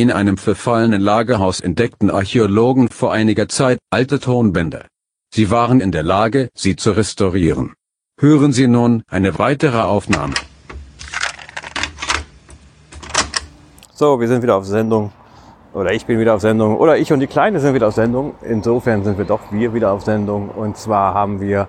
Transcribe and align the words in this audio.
In 0.00 0.12
einem 0.12 0.36
verfallenen 0.36 1.00
Lagerhaus 1.00 1.58
entdeckten 1.58 2.08
Archäologen 2.08 2.88
vor 2.88 3.12
einiger 3.12 3.48
Zeit 3.48 3.80
alte 3.90 4.20
Tonbänder. 4.20 4.86
Sie 5.34 5.50
waren 5.50 5.80
in 5.80 5.90
der 5.90 6.04
Lage, 6.04 6.50
sie 6.54 6.76
zu 6.76 6.92
restaurieren. 6.92 7.74
Hören 8.20 8.52
Sie 8.52 8.68
nun 8.68 9.02
eine 9.08 9.40
weitere 9.40 9.80
Aufnahme. 9.80 10.34
So, 13.92 14.20
wir 14.20 14.28
sind 14.28 14.44
wieder 14.44 14.54
auf 14.54 14.66
Sendung. 14.66 15.10
Oder 15.74 15.92
ich 15.92 16.06
bin 16.06 16.20
wieder 16.20 16.36
auf 16.36 16.42
Sendung. 16.42 16.78
Oder 16.78 16.96
ich 16.96 17.12
und 17.12 17.18
die 17.18 17.26
Kleine 17.26 17.58
sind 17.58 17.74
wieder 17.74 17.88
auf 17.88 17.94
Sendung. 17.94 18.34
Insofern 18.42 19.02
sind 19.02 19.18
wir 19.18 19.24
doch 19.24 19.50
wir 19.50 19.74
wieder 19.74 19.90
auf 19.90 20.04
Sendung. 20.04 20.50
Und 20.50 20.76
zwar 20.76 21.12
haben 21.12 21.40
wir 21.40 21.68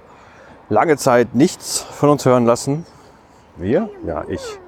lange 0.70 0.98
Zeit 0.98 1.34
nichts 1.34 1.80
von 1.80 2.10
uns 2.10 2.26
hören 2.28 2.46
lassen. 2.46 2.86
Wir? 3.58 3.90
Ja, 4.06 4.24
ich. 4.30 4.60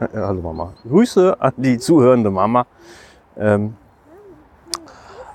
Hallo 0.00 0.40
Mama. 0.40 0.72
Grüße 0.88 1.36
an 1.38 1.52
die 1.58 1.76
zuhörende 1.76 2.30
Mama. 2.30 2.66
Ähm, 3.38 3.74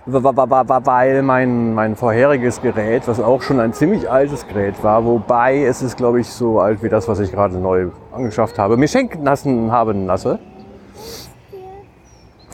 weil 0.07 1.23
mein, 1.23 1.73
mein 1.73 1.95
vorheriges 1.95 2.61
Gerät, 2.61 3.07
was 3.07 3.19
auch 3.19 3.41
schon 3.41 3.59
ein 3.59 3.73
ziemlich 3.73 4.09
altes 4.09 4.47
Gerät 4.47 4.75
war, 4.83 5.03
wobei 5.03 5.63
es 5.63 5.81
ist, 5.81 5.97
glaube 5.97 6.21
ich, 6.21 6.29
so 6.29 6.59
alt 6.59 6.83
wie 6.83 6.89
das, 6.89 7.07
was 7.07 7.19
ich 7.19 7.31
gerade 7.31 7.57
neu 7.57 7.87
angeschafft 8.11 8.59
habe, 8.59 8.77
mir 8.77 8.87
schenken 8.87 9.23
lassen 9.23 9.71
haben 9.71 10.05
lasse. 10.05 10.37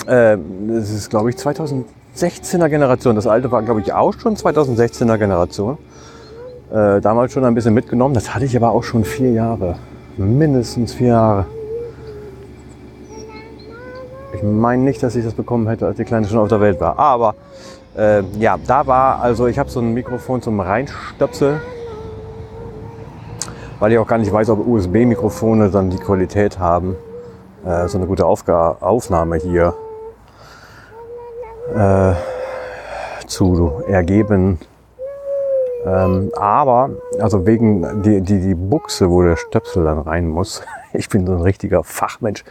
Ähm, 0.08 0.70
das 0.70 0.90
ist, 0.92 1.10
glaube 1.10 1.30
ich, 1.30 1.36
2016er 1.36 2.70
Generation. 2.70 3.16
Das 3.16 3.28
alte 3.28 3.52
war, 3.52 3.62
glaube 3.64 3.82
ich, 3.82 3.92
auch 3.92 4.14
schon 4.14 4.36
2016er 4.36 5.18
Generation. 5.18 5.78
Äh, 6.72 7.02
damals 7.02 7.34
schon 7.34 7.44
ein 7.44 7.54
bisschen 7.54 7.74
mitgenommen. 7.74 8.14
Das 8.14 8.34
hatte 8.34 8.46
ich 8.46 8.56
aber 8.56 8.72
auch 8.72 8.84
schon 8.84 9.04
vier 9.04 9.32
Jahre. 9.32 9.76
Mindestens 10.16 10.94
vier 10.94 11.08
Jahre. 11.08 11.46
Ich 14.42 14.48
meine 14.48 14.82
nicht, 14.82 15.04
dass 15.04 15.16
ich 15.16 15.24
das 15.24 15.36
bekommen 15.36 15.68
hätte, 15.68 15.86
als 15.86 15.98
die 15.98 16.04
Kleine 16.04 16.28
schon 16.28 16.40
auf 16.40 16.48
der 16.48 16.62
Welt 16.62 16.80
war. 16.82 16.98
Aber 16.98 17.36
äh, 17.96 18.24
ja, 18.40 18.58
da 18.66 18.88
war, 18.88 19.22
also 19.22 19.46
ich 19.46 19.60
habe 19.60 19.70
so 19.70 19.80
ein 19.80 19.94
Mikrofon 19.94 20.42
zum 20.42 20.60
Reinstöpsel, 20.60 21.62
weil 23.80 23.92
ich 23.92 24.00
auch 24.00 24.08
gar 24.08 24.18
nicht 24.18 24.34
weiß, 24.34 24.50
ob 24.50 24.66
USB-Mikrofone 24.66 25.70
dann 25.70 25.92
die 25.92 25.98
Qualität 25.98 26.58
haben, 26.58 26.96
äh, 27.64 27.88
so 27.88 28.00
eine 28.00 28.08
gute 28.08 28.26
Aufga 28.26 28.78
Aufnahme 28.80 29.38
hier 29.38 29.76
äh, 31.76 32.14
zu 33.28 33.84
ergeben. 33.88 34.58
Ähm, 35.86 36.32
aber, 36.36 36.90
also 37.20 37.46
wegen 37.46 38.02
die, 38.02 38.22
die, 38.22 38.40
die 38.40 38.56
Buchse, 38.56 39.08
wo 39.12 39.22
der 39.22 39.36
Stöpsel 39.36 39.84
dann 39.84 40.00
rein 40.00 40.28
muss, 40.28 40.64
ich 40.94 41.10
bin 41.10 41.28
so 41.28 41.34
ein 41.34 41.42
richtiger 41.42 41.84
Fachmensch, 41.84 42.44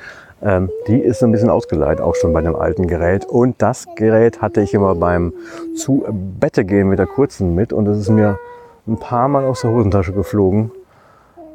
ähm, 0.43 0.71
die 0.87 0.99
ist 0.99 1.23
ein 1.23 1.33
bisschen 1.33 1.51
ausgeleiht, 1.51 2.01
auch 2.01 2.15
schon 2.15 2.33
bei 2.33 2.41
dem 2.41 2.57
alten 2.57 2.87
Gerät. 2.87 3.25
Und 3.25 3.61
das 3.61 3.87
Gerät 3.97 4.41
hatte 4.41 4.61
ich 4.61 4.75
immer 4.75 4.95
beim 4.95 5.33
zu 5.77 6.05
Bette 6.39 6.65
gehen 6.65 6.89
mit 6.89 6.99
der 6.99 7.07
kurzen 7.07 7.55
mit 7.55 7.73
und 7.73 7.87
es 7.87 7.99
ist 7.99 8.11
mir 8.11 8.39
ein 8.87 8.99
paar 8.99 9.29
Mal 9.29 9.45
aus 9.45 9.61
der 9.61 9.71
Hosentasche 9.71 10.13
geflogen. 10.13 10.73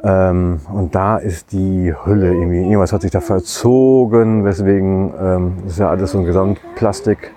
Ähm, 0.03 0.59
und 0.71 0.93
da 0.93 1.17
ist 1.17 1.51
die 1.51 1.93
Hülle 2.05 2.27
irgendwie, 2.27 2.61
irgendwas 2.61 2.93
hat 2.93 3.01
sich 3.01 3.11
da 3.11 3.21
verzogen, 3.21 4.45
weswegen 4.45 5.13
ähm, 5.19 5.53
ist 5.65 5.79
ja 5.79 5.89
alles 5.89 6.11
so 6.11 6.19
ein 6.19 6.25
Gesamtplastik. 6.25 7.31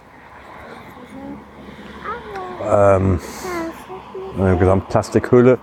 Ähm, 2.71 3.21
eine 4.39 4.57
Gesamtplastikhülle. 4.59 5.59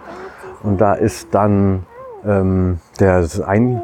Und 0.64 0.82
da 0.82 0.94
ist 0.94 1.28
dann 1.36 1.86
ähm, 2.26 2.80
der 3.00 3.28
ein 3.46 3.84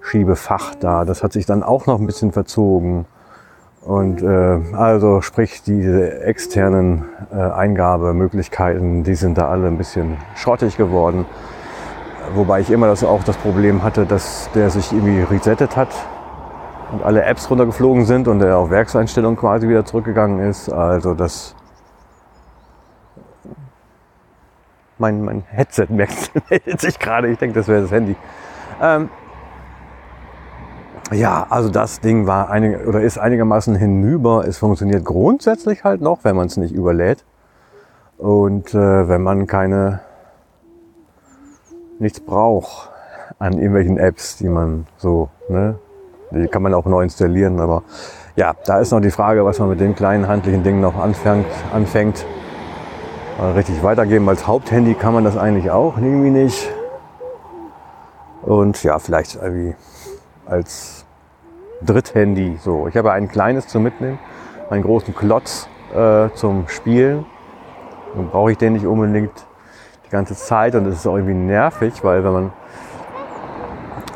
Schiebefach 0.00 0.74
da. 0.74 1.04
Das 1.04 1.22
hat 1.22 1.32
sich 1.32 1.46
dann 1.46 1.62
auch 1.62 1.86
noch 1.86 2.00
ein 2.00 2.06
bisschen 2.06 2.32
verzogen. 2.32 3.06
Und 3.82 4.22
äh, 4.22 4.74
also 4.74 5.20
sprich, 5.22 5.62
diese 5.62 6.22
externen 6.22 7.06
äh, 7.32 7.36
Eingabemöglichkeiten, 7.36 9.04
die 9.04 9.14
sind 9.14 9.38
da 9.38 9.48
alle 9.48 9.68
ein 9.68 9.78
bisschen 9.78 10.18
schrottig 10.36 10.76
geworden. 10.76 11.24
Wobei 12.34 12.60
ich 12.60 12.70
immer 12.70 12.86
das 12.86 13.02
auch 13.02 13.24
das 13.24 13.36
Problem 13.38 13.82
hatte, 13.82 14.04
dass 14.04 14.50
der 14.54 14.70
sich 14.70 14.92
irgendwie 14.92 15.22
resettet 15.22 15.76
hat 15.76 15.88
und 16.92 17.02
alle 17.02 17.22
Apps 17.22 17.50
runtergeflogen 17.50 18.04
sind 18.04 18.28
und 18.28 18.40
der 18.40 18.58
auf 18.58 18.70
Werkseinstellung 18.70 19.36
quasi 19.36 19.68
wieder 19.68 19.84
zurückgegangen 19.84 20.40
ist. 20.48 20.70
Also 20.70 21.14
das 21.14 21.54
mein, 24.98 25.24
mein 25.24 25.42
Headset 25.48 25.86
meldet 25.88 26.80
sich 26.80 26.98
gerade. 26.98 27.28
Ich 27.28 27.38
denke, 27.38 27.58
das 27.58 27.66
wäre 27.66 27.82
das 27.82 27.90
Handy. 27.90 28.14
Ähm, 28.80 29.08
ja, 31.12 31.46
also 31.50 31.68
das 31.68 32.00
Ding 32.00 32.26
war 32.26 32.50
einig, 32.50 32.86
oder 32.86 33.00
ist 33.00 33.18
einigermaßen 33.18 33.74
hinüber. 33.74 34.44
Es 34.46 34.58
funktioniert 34.58 35.04
grundsätzlich 35.04 35.84
halt 35.84 36.00
noch, 36.00 36.24
wenn 36.24 36.36
man 36.36 36.46
es 36.46 36.56
nicht 36.56 36.74
überlädt. 36.74 37.24
Und 38.18 38.74
äh, 38.74 39.08
wenn 39.08 39.22
man 39.22 39.46
keine 39.46 40.00
nichts 41.98 42.20
braucht 42.20 42.90
an 43.38 43.54
irgendwelchen 43.54 43.98
Apps, 43.98 44.36
die 44.36 44.48
man 44.48 44.86
so, 44.96 45.30
ne, 45.48 45.78
die 46.30 46.46
kann 46.46 46.62
man 46.62 46.74
auch 46.74 46.86
neu 46.86 47.02
installieren, 47.02 47.60
aber 47.60 47.82
ja, 48.36 48.54
da 48.64 48.78
ist 48.78 48.92
noch 48.92 49.00
die 49.00 49.10
Frage, 49.10 49.44
was 49.44 49.58
man 49.58 49.68
mit 49.68 49.80
dem 49.80 49.94
kleinen 49.94 50.28
handlichen 50.28 50.62
Ding 50.62 50.80
noch 50.80 50.96
anfängt. 50.96 51.46
anfängt. 51.72 52.24
Richtig 53.56 53.82
weitergeben 53.82 54.28
als 54.28 54.46
Haupthandy 54.46 54.94
kann 54.94 55.14
man 55.14 55.24
das 55.24 55.38
eigentlich 55.38 55.70
auch 55.70 55.96
irgendwie 55.96 56.30
nicht. 56.30 56.70
Und 58.42 58.82
ja, 58.82 58.98
vielleicht 58.98 59.36
irgendwie 59.36 59.74
als 60.44 60.99
Dritthandy. 61.84 62.58
So, 62.60 62.88
ich 62.88 62.96
habe 62.96 63.12
ein 63.12 63.28
kleines 63.28 63.68
zum 63.68 63.82
Mitnehmen, 63.82 64.18
einen 64.68 64.82
großen 64.82 65.14
Klotz 65.14 65.68
äh, 65.94 66.28
zum 66.34 66.68
Spielen. 66.68 67.26
Dann 68.14 68.28
brauche 68.28 68.52
ich 68.52 68.58
den 68.58 68.74
nicht 68.74 68.86
unbedingt 68.86 69.32
die 70.06 70.10
ganze 70.10 70.34
Zeit 70.34 70.74
und 70.74 70.84
das 70.84 70.94
ist 70.94 71.06
auch 71.06 71.16
irgendwie 71.16 71.34
nervig, 71.34 72.02
weil 72.02 72.24
wenn 72.24 72.32
man 72.32 72.52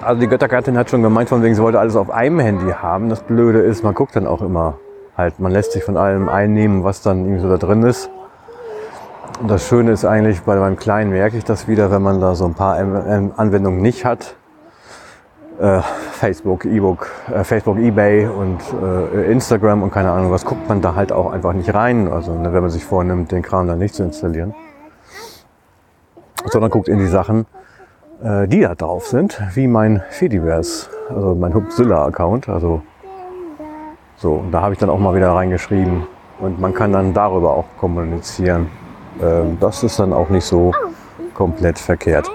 also 0.03 0.21
die 0.21 0.29
Göttergattin 0.29 0.77
hat 0.77 0.91
schon 0.91 1.03
gemeint, 1.03 1.31
von 1.31 1.43
wegen, 1.43 1.55
sie 1.55 1.63
wollte 1.63 1.81
alles 1.81 1.97
auf 1.97 2.11
einem 2.11 2.39
Handy 2.39 2.71
haben. 2.71 3.09
Das 3.09 3.23
Blöde 3.23 3.61
ist, 3.61 3.83
man 3.83 3.95
guckt 3.95 4.15
dann 4.15 4.27
auch 4.27 4.43
immer 4.43 4.79
halt, 5.17 5.39
man 5.41 5.53
lässt 5.53 5.73
sich 5.73 5.83
von 5.83 5.97
allem 5.97 6.29
einnehmen, 6.29 6.85
was 6.85 7.01
dann 7.01 7.25
irgendwie 7.25 7.41
so 7.41 7.49
da 7.49 7.57
drin 7.57 7.83
ist. 7.83 8.11
Und 9.41 9.51
das 9.51 9.67
Schöne 9.67 9.93
ist 9.93 10.05
eigentlich, 10.05 10.43
bei 10.43 10.57
meinem 10.57 10.77
Kleinen 10.77 11.11
merke 11.11 11.39
ich 11.39 11.45
das 11.45 11.69
wieder, 11.69 11.91
wenn 11.91 12.03
man 12.03 12.21
da 12.21 12.35
so 12.35 12.45
ein 12.45 12.55
paar 12.55 12.77
Anwendungen 12.77 13.81
nicht 13.81 14.05
hat, 14.05 14.37
Facebook, 16.13 16.65
E-Book, 16.65 17.11
äh, 17.33 17.45
Facebook, 17.45 17.79
eBay 17.79 18.27
und 18.27 18.61
äh, 18.83 19.31
Instagram 19.31 19.83
und 19.83 19.93
keine 19.93 20.11
Ahnung 20.11 20.31
was, 20.31 20.45
guckt 20.45 20.69
man 20.69 20.81
da 20.81 20.95
halt 20.95 21.13
auch 21.13 21.33
einfach 21.33 21.53
nicht 21.53 21.73
rein. 21.73 22.09
Also 22.09 22.33
ne, 22.33 22.53
wenn 22.53 22.63
man 22.63 22.71
sich 22.71 22.85
vornimmt, 22.85 23.31
den 23.31 23.43
Kram 23.43 23.67
dann 23.67 23.79
nicht 23.79 23.95
zu 23.95 24.03
installieren. 24.03 24.55
Sondern 26.47 26.71
guckt 26.71 26.89
in 26.89 26.99
die 26.99 27.07
Sachen, 27.07 27.47
äh, 28.23 28.49
die 28.49 28.61
da 28.61 28.75
drauf 28.75 29.07
sind, 29.07 29.41
wie 29.55 29.69
mein 29.69 30.03
Fediverse, 30.11 30.89
also 31.09 31.35
mein 31.35 31.55
Hubzilla-Account. 31.55 32.49
Also 32.49 32.83
so, 34.17 34.33
und 34.35 34.51
da 34.51 34.61
habe 34.61 34.75
ich 34.75 34.79
dann 34.79 34.91
auch 34.91 34.99
mal 34.99 35.15
wieder 35.15 35.33
reingeschrieben 35.33 36.07
und 36.41 36.61
man 36.61 36.75
kann 36.75 36.93
dann 36.93 37.15
darüber 37.15 37.53
auch 37.53 37.67
kommunizieren. 37.79 38.69
Ähm, 39.23 39.57
das 39.61 39.85
ist 39.85 40.01
dann 40.01 40.13
auch 40.13 40.31
nicht 40.31 40.45
so 40.45 40.73
komplett 41.33 41.79
verkehrt 41.79 42.31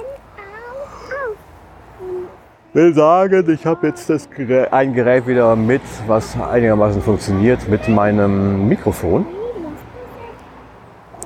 will 2.74 2.94
sagen, 2.94 3.50
ich 3.50 3.66
habe 3.66 3.88
jetzt 3.88 4.09
das 4.09 4.30
Gerät, 4.30 4.72
ein 4.72 4.94
Gerät 4.94 5.28
wieder 5.28 5.56
mit, 5.56 5.81
was 6.07 6.40
einigermaßen 6.40 7.02
funktioniert 7.02 7.68
mit 7.68 7.88
meinem 7.88 8.68
Mikrofon. 8.68 9.25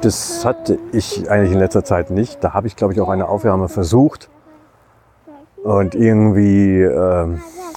Das 0.01 0.43
hatte 0.45 0.79
ich 0.91 1.29
eigentlich 1.29 1.53
in 1.53 1.59
letzter 1.59 1.83
Zeit 1.83 2.11
nicht. 2.11 2.43
Da 2.43 2.53
habe 2.53 2.67
ich, 2.67 2.75
glaube 2.75 2.93
ich, 2.93 2.99
auch 2.99 3.09
eine 3.09 3.27
Aufnahme 3.27 3.69
versucht. 3.69 4.29
Und 5.63 5.95
irgendwie 5.95 6.81
äh, 6.81 7.27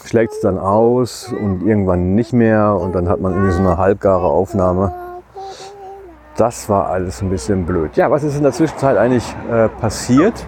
schlägt 0.04 0.32
es 0.32 0.40
dann 0.40 0.58
aus 0.58 1.32
und 1.32 1.64
irgendwann 1.64 2.16
nicht 2.16 2.32
mehr. 2.32 2.76
Und 2.80 2.94
dann 2.94 3.08
hat 3.08 3.20
man 3.20 3.32
irgendwie 3.32 3.52
so 3.52 3.60
eine 3.60 3.78
halbgare 3.78 4.26
Aufnahme. 4.26 4.92
Das 6.36 6.68
war 6.68 6.88
alles 6.88 7.22
ein 7.22 7.30
bisschen 7.30 7.64
blöd. 7.64 7.96
Ja, 7.96 8.10
was 8.10 8.24
ist 8.24 8.36
in 8.36 8.42
der 8.42 8.52
Zwischenzeit 8.52 8.96
eigentlich 8.96 9.24
äh, 9.50 9.68
passiert? 9.68 10.46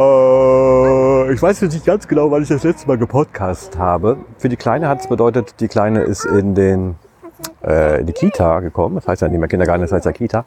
Äh, 0.00 1.32
ich 1.32 1.42
weiß 1.42 1.60
jetzt 1.60 1.74
nicht 1.74 1.84
ganz 1.84 2.08
genau, 2.08 2.30
weil 2.30 2.42
ich 2.42 2.48
das 2.48 2.64
letzte 2.64 2.88
Mal 2.88 2.96
gepodcast 2.98 3.78
habe. 3.78 4.16
Für 4.38 4.48
die 4.48 4.56
Kleine 4.56 4.88
hat 4.88 5.00
es 5.00 5.08
bedeutet, 5.08 5.60
die 5.60 5.68
Kleine 5.68 6.02
ist 6.02 6.24
in 6.24 6.54
den 6.54 6.96
äh, 7.64 8.00
in 8.00 8.06
die 8.06 8.12
Kita 8.12 8.60
gekommen. 8.60 8.94
Das 8.96 9.06
heißt 9.06 9.22
ja 9.22 9.28
nicht 9.28 9.38
mehr 9.38 9.48
Kindergarten, 9.48 9.82
das 9.82 9.92
heißt 9.92 10.06
ja 10.06 10.12
Kita. 10.12 10.44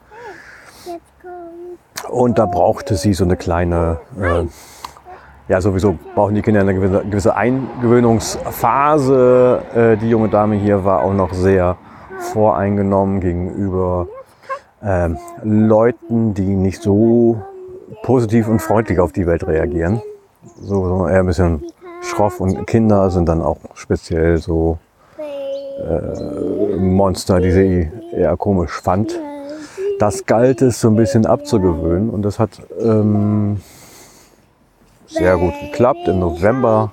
Und 2.10 2.40
da 2.40 2.46
brauchte 2.46 2.96
sie 2.96 3.14
so 3.14 3.24
eine 3.24 3.38
kleine, 3.38 4.02
äh, 4.20 4.44
ja 5.48 5.62
sowieso 5.62 5.98
brauchen 6.16 6.36
die 6.36 6.42
Kinder 6.42 6.60
eine 6.62 6.74
gewisse, 6.74 7.06
gewisse 7.06 7.36
Eingewöhnungsphase. 7.36 9.62
Äh, 9.76 9.98
die 9.98 10.10
junge 10.10 10.30
Dame 10.30 10.56
hier 10.56 10.84
war 10.86 11.04
auch 11.04 11.14
noch 11.14 11.34
sehr 11.34 11.78
voreingenommen 12.20 13.20
gegenüber 13.20 14.08
ähm, 14.84 15.18
Leuten, 15.44 16.34
die 16.34 16.56
nicht 16.56 16.82
so 16.82 17.44
positiv 18.02 18.48
und 18.48 18.60
freundlich 18.60 19.00
auf 19.00 19.12
die 19.12 19.28
Welt 19.28 19.46
reagieren. 19.46 20.02
So, 20.62 21.08
eher 21.08 21.20
ein 21.20 21.26
bisschen 21.26 21.64
schroff 22.02 22.40
und 22.40 22.66
Kinder 22.68 23.10
sind 23.10 23.28
dann 23.28 23.42
auch 23.42 23.58
speziell 23.76 24.38
so 24.38 24.78
äh, 25.20 26.76
Monster, 26.76 27.40
die 27.40 27.52
sie 27.52 27.92
eher 28.12 28.36
komisch 28.38 28.72
fand. 28.82 29.20
Das 30.00 30.26
galt 30.26 30.62
es 30.62 30.82
so 30.82 30.90
ein 30.90 30.96
bisschen 30.96 31.26
abzugewöhnen 31.26 32.10
und 32.10 32.24
das 32.24 32.40
hat 32.40 32.62
ähm, 32.82 33.62
sehr 35.08 35.38
gut 35.38 35.54
geklappt. 35.62 36.08
Im 36.08 36.20
November 36.20 36.92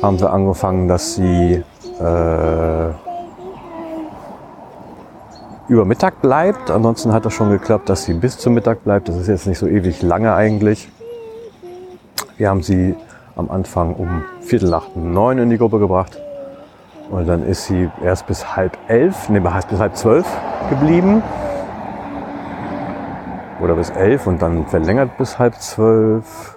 haben 0.00 0.18
wir 0.20 0.32
angefangen, 0.32 0.88
dass 0.88 1.16
sie 1.16 1.62
äh, 2.00 2.90
über 5.68 5.84
Mittag 5.84 6.20
bleibt. 6.20 6.70
Ansonsten 6.70 7.12
hat 7.12 7.24
das 7.24 7.32
schon 7.32 7.50
geklappt, 7.50 7.88
dass 7.88 8.04
sie 8.04 8.14
bis 8.14 8.38
zum 8.38 8.54
Mittag 8.54 8.84
bleibt. 8.84 9.08
Das 9.08 9.16
ist 9.16 9.28
jetzt 9.28 9.46
nicht 9.46 9.58
so 9.58 9.66
ewig 9.66 10.02
lange 10.02 10.34
eigentlich. 10.34 10.90
Wir 12.36 12.48
haben 12.48 12.62
sie 12.62 12.96
am 13.36 13.50
Anfang 13.50 13.94
um 13.94 14.24
Viertel 14.40 14.70
nach 14.70 14.88
neun 14.94 15.38
in 15.38 15.50
die 15.50 15.58
Gruppe 15.58 15.78
gebracht. 15.78 16.20
Und 17.10 17.28
dann 17.28 17.46
ist 17.46 17.66
sie 17.66 17.90
erst 18.02 18.26
bis 18.26 18.56
halb 18.56 18.76
elf, 18.88 19.28
ne, 19.28 19.40
bis 19.40 19.78
halb 19.78 19.96
zwölf 19.96 20.26
geblieben. 20.70 21.22
Oder 23.60 23.74
bis 23.74 23.90
elf 23.90 24.26
und 24.26 24.42
dann 24.42 24.66
verlängert 24.66 25.16
bis 25.18 25.38
halb 25.38 25.54
zwölf. 25.60 26.56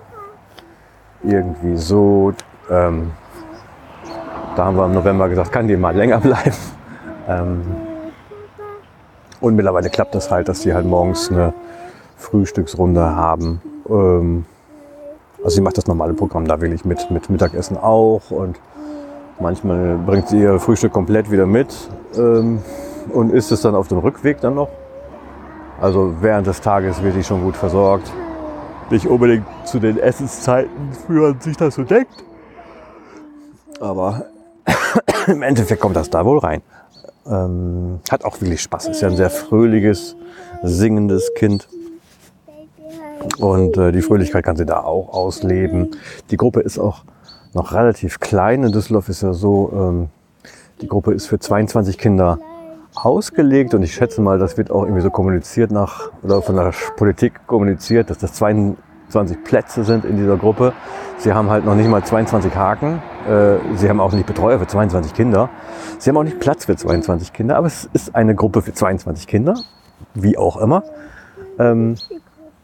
Irgendwie 1.23 1.75
so. 1.75 2.33
Ähm, 2.69 3.11
da 4.55 4.65
haben 4.65 4.77
wir 4.77 4.85
im 4.85 4.93
November 4.93 5.27
gesagt, 5.29 5.51
kann 5.51 5.67
die 5.67 5.75
mal 5.75 5.95
länger 5.95 6.19
bleiben. 6.21 6.55
Ähm, 7.27 7.61
und 9.41 9.55
mittlerweile 9.55 9.89
klappt 9.89 10.15
das 10.15 10.31
halt, 10.31 10.47
dass 10.47 10.61
die 10.61 10.73
halt 10.73 10.85
morgens 10.85 11.29
eine 11.29 11.53
Frühstücksrunde 12.17 13.15
haben. 13.15 13.61
Ähm, 13.89 14.45
also 15.43 15.55
sie 15.55 15.61
macht 15.61 15.77
das 15.77 15.87
normale 15.87 16.13
Programm 16.13 16.47
da 16.47 16.59
wirklich 16.59 16.85
mit, 16.85 17.11
mit 17.11 17.29
Mittagessen 17.29 17.77
auch 17.77 18.31
und 18.31 18.57
manchmal 19.39 19.97
bringt 19.97 20.29
sie 20.29 20.39
ihr 20.39 20.59
Frühstück 20.59 20.93
komplett 20.93 21.29
wieder 21.29 21.45
mit 21.45 21.73
ähm, 22.17 22.59
und 23.13 23.31
isst 23.31 23.51
es 23.51 23.61
dann 23.61 23.75
auf 23.75 23.87
dem 23.87 23.99
Rückweg 23.99 24.41
dann 24.41 24.55
noch. 24.55 24.69
Also 25.79 26.15
während 26.21 26.47
des 26.47 26.61
Tages 26.61 27.03
wird 27.03 27.13
sie 27.15 27.23
schon 27.23 27.43
gut 27.43 27.55
versorgt. 27.55 28.11
Nicht 28.89 29.07
unbedingt 29.07 29.45
zu 29.65 29.79
den 29.79 29.97
Essenszeiten, 29.99 30.89
wie 31.07 31.43
sich 31.43 31.57
das 31.57 31.75
so 31.75 31.83
denkt. 31.83 32.23
Aber 33.79 34.25
im 35.27 35.41
Endeffekt 35.41 35.81
kommt 35.81 35.95
das 35.95 36.09
da 36.09 36.25
wohl 36.25 36.39
rein. 36.39 36.61
Ähm, 37.27 37.99
hat 38.09 38.23
auch 38.23 38.39
wirklich 38.41 38.61
Spaß. 38.61 38.87
Ist 38.87 39.01
ja 39.01 39.09
ein 39.09 39.15
sehr 39.15 39.29
fröhliches, 39.29 40.15
singendes 40.63 41.33
Kind. 41.35 41.67
Und 43.39 43.77
äh, 43.77 43.91
die 43.91 44.01
Fröhlichkeit 44.01 44.45
kann 44.45 44.55
sie 44.55 44.65
da 44.65 44.81
auch 44.81 45.13
ausleben. 45.13 45.91
Die 46.29 46.37
Gruppe 46.37 46.61
ist 46.61 46.77
auch 46.77 47.03
noch 47.53 47.73
relativ 47.73 48.19
klein. 48.19 48.63
In 48.63 48.71
Düsseldorf 48.71 49.09
ist 49.09 49.23
ja 49.23 49.33
so, 49.33 49.71
ähm, 49.73 50.09
die 50.81 50.87
Gruppe 50.87 51.13
ist 51.13 51.25
für 51.25 51.39
22 51.39 51.97
Kinder 51.97 52.37
ausgelegt 52.93 53.73
und 53.73 53.83
ich 53.83 53.93
schätze 53.93 54.21
mal, 54.21 54.37
das 54.37 54.57
wird 54.57 54.71
auch 54.71 54.83
irgendwie 54.83 55.01
so 55.01 55.09
kommuniziert 55.09 55.71
nach, 55.71 56.11
oder 56.21 56.41
von 56.41 56.55
der 56.55 56.73
Politik 56.95 57.45
kommuniziert, 57.47 58.09
dass 58.09 58.19
das 58.19 58.33
22 58.33 58.77
Plätze 59.43 59.83
sind 59.83 60.05
in 60.05 60.17
dieser 60.17 60.37
Gruppe. 60.37 60.73
Sie 61.17 61.33
haben 61.33 61.49
halt 61.49 61.65
noch 61.65 61.75
nicht 61.75 61.89
mal 61.89 62.03
22 62.03 62.55
Haken. 62.55 63.01
Äh, 63.27 63.77
sie 63.77 63.89
haben 63.89 63.99
auch 63.99 64.11
nicht 64.11 64.25
Betreuer 64.25 64.59
für 64.59 64.67
22 64.67 65.13
Kinder. 65.13 65.49
Sie 65.97 66.09
haben 66.09 66.17
auch 66.17 66.23
nicht 66.23 66.39
Platz 66.39 66.65
für 66.65 66.75
22 66.75 67.33
Kinder, 67.33 67.55
aber 67.57 67.67
es 67.67 67.89
ist 67.93 68.15
eine 68.15 68.35
Gruppe 68.35 68.61
für 68.61 68.73
22 68.73 69.27
Kinder, 69.27 69.55
wie 70.13 70.37
auch 70.37 70.57
immer. 70.57 70.83
Ähm, 71.57 71.95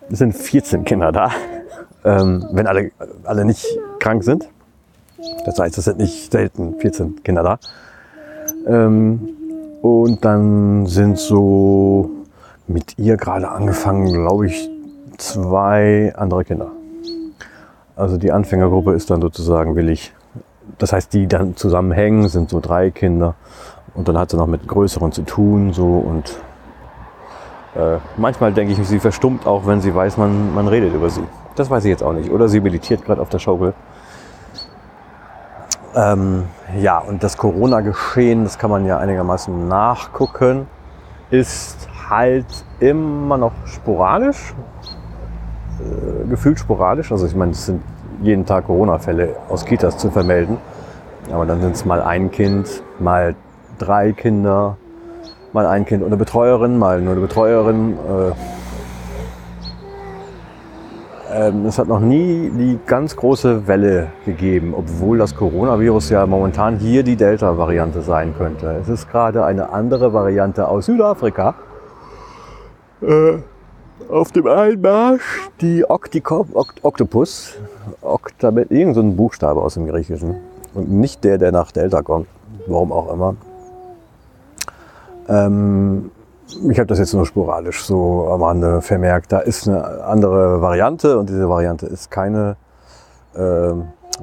es 0.10 0.20
sind 0.20 0.36
14 0.36 0.84
Kinder 0.84 1.12
da, 1.12 1.32
ähm, 2.04 2.46
wenn 2.52 2.68
alle, 2.68 2.92
alle 3.24 3.46
nicht 3.46 3.66
krank 4.00 4.24
sind. 4.24 4.50
Das 5.46 5.58
heißt, 5.60 5.78
es 5.78 5.86
sind 5.86 5.98
nicht 5.98 6.32
selten 6.32 6.76
14 6.80 7.24
Kinder 7.24 7.44
da. 7.44 7.60
Ähm, 8.68 9.30
und 9.82 10.24
dann 10.26 10.86
sind 10.86 11.18
so 11.18 12.10
mit 12.68 12.98
ihr 12.98 13.18
gerade 13.18 13.50
angefangen, 13.50 14.12
glaube 14.12 14.48
ich, 14.48 14.70
zwei 15.22 16.14
andere 16.16 16.44
Kinder. 16.44 16.72
Also 17.96 18.18
die 18.18 18.32
Anfängergruppe 18.32 18.94
ist 18.94 19.10
dann 19.10 19.22
sozusagen 19.22 19.76
willig. 19.76 20.14
Das 20.78 20.94
heißt, 20.94 21.14
die 21.14 21.28
dann 21.28 21.56
zusammenhängen, 21.56 22.28
sind 22.28 22.50
so 22.50 22.60
drei 22.60 22.92
Kinder. 22.92 23.36
Und 23.94 24.08
dann 24.08 24.18
hat 24.18 24.32
sie 24.32 24.38
noch 24.38 24.48
mit 24.48 24.68
größeren 24.68 25.12
zu 25.12 25.24
tun, 25.24 25.74
so 25.74 25.86
und 25.86 26.42
äh, 27.76 27.98
manchmal 28.18 28.54
denke 28.54 28.74
ich, 28.74 28.88
sie 28.88 29.00
verstummt 29.00 29.46
auch, 29.46 29.66
wenn 29.66 29.82
sie 29.82 29.94
weiß, 29.94 30.18
man, 30.18 30.54
man 30.54 30.68
redet 30.68 30.94
über 30.94 31.10
sie. 31.10 31.24
Das 31.56 31.70
weiß 31.70 31.84
ich 31.86 31.90
jetzt 31.90 32.04
auch 32.04 32.14
nicht. 32.14 32.32
Oder 32.32 32.48
sie 32.48 32.60
meditiert 32.60 33.06
gerade 33.06 33.22
auf 33.22 33.30
der 33.30 33.40
Schaukel. 33.40 33.74
Ähm, 35.94 36.46
ja, 36.80 37.00
und 37.00 37.22
das 37.22 37.38
Corona-Geschehen, 37.38 38.46
das 38.46 38.58
kann 38.58 38.72
man 38.72 38.86
ja 38.86 38.98
einigermaßen 38.98 39.68
nachgucken, 39.68 40.68
ist 41.30 41.90
halt 42.10 42.46
immer 42.80 43.38
noch 43.38 43.54
sporadisch, 43.66 44.54
äh, 45.82 46.30
gefühlt 46.30 46.60
sporadisch. 46.60 47.12
Also 47.12 47.26
ich 47.26 47.36
meine, 47.36 47.52
es 47.52 47.66
sind 47.66 47.82
jeden 48.22 48.46
Tag 48.46 48.68
Corona-Fälle 48.68 49.36
aus 49.50 49.66
Kitas 49.66 49.98
zu 49.98 50.12
vermelden. 50.12 50.58
Aber 51.32 51.46
dann 51.46 51.62
sind 51.62 51.76
es 51.76 51.86
mal 51.86 52.02
ein 52.02 52.32
Kind, 52.32 52.84
mal 53.00 53.36
drei 53.78 54.12
Kinder, 54.12 54.78
mal 55.54 55.66
ein 55.66 55.86
Kind 55.86 56.02
und 56.02 56.08
eine 56.08 56.18
Betreuerin, 56.18 56.78
mal 56.78 57.02
nur 57.02 57.14
eine 57.14 57.22
Betreuerin. 57.22 57.94
Äh, 57.94 58.32
ähm, 61.34 61.66
es 61.66 61.80
hat 61.80 61.88
noch 61.88 62.00
nie 62.00 62.50
die 62.50 62.80
ganz 62.86 63.16
große 63.16 63.68
Welle 63.68 64.08
gegeben, 64.26 64.74
obwohl 64.76 65.18
das 65.18 65.36
Coronavirus 65.36 66.10
ja 66.10 66.26
momentan 66.26 66.78
hier 66.78 67.04
die 67.04 67.16
Delta-Variante 67.16 68.02
sein 68.02 68.34
könnte. 68.38 68.76
Es 68.82 68.90
ist 68.90 69.10
gerade 69.10 69.46
eine 69.46 69.70
andere 69.70 70.14
Variante 70.14 70.68
aus 70.68 70.88
Südafrika. 70.88 71.56
Äh, 73.02 73.38
auf 74.10 74.32
dem 74.32 74.48
Einmarsch 74.48 75.50
die 75.62 75.90
Octicop, 75.90 76.56
Oct 76.56 76.84
Octopus, 76.84 77.58
Octabet, 78.02 78.72
irgend 78.72 78.96
so 78.96 79.02
ein 79.02 79.16
Buchstabe 79.16 79.62
aus 79.62 79.76
dem 79.76 79.88
Griechischen. 79.88 80.36
Und 80.74 80.90
nicht 80.90 81.24
der, 81.24 81.38
der 81.38 81.52
nach 81.52 81.72
Delta 81.72 82.02
kommt. 82.02 82.28
Warum 82.68 82.92
auch 82.92 83.14
immer. 83.14 83.36
Ähm, 85.28 86.12
ich 86.70 86.78
habe 86.80 86.88
das 86.88 87.00
jetzt 87.00 87.14
nur 87.14 87.26
sporadisch 87.26 87.84
so 87.84 88.28
am 88.32 88.44
Rande 88.44 88.82
vermerkt. 88.82 89.32
Da 89.32 89.40
ist 89.40 89.68
eine 89.68 90.04
andere 90.04 90.62
Variante 90.62 91.18
und 91.18 91.30
diese 91.30 91.50
Variante 91.50 91.86
ist 91.86 92.12
keine 92.12 92.56
äh, 93.34 93.74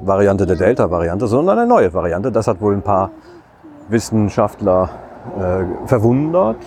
Variante 0.01 0.45
der 0.45 0.55
Delta-Variante, 0.55 1.27
sondern 1.27 1.57
eine 1.57 1.67
neue 1.67 1.93
Variante. 1.93 2.31
Das 2.31 2.47
hat 2.47 2.61
wohl 2.61 2.73
ein 2.73 2.81
paar 2.81 3.11
Wissenschaftler 3.89 4.89
äh, 5.37 5.87
verwundert. 5.87 6.57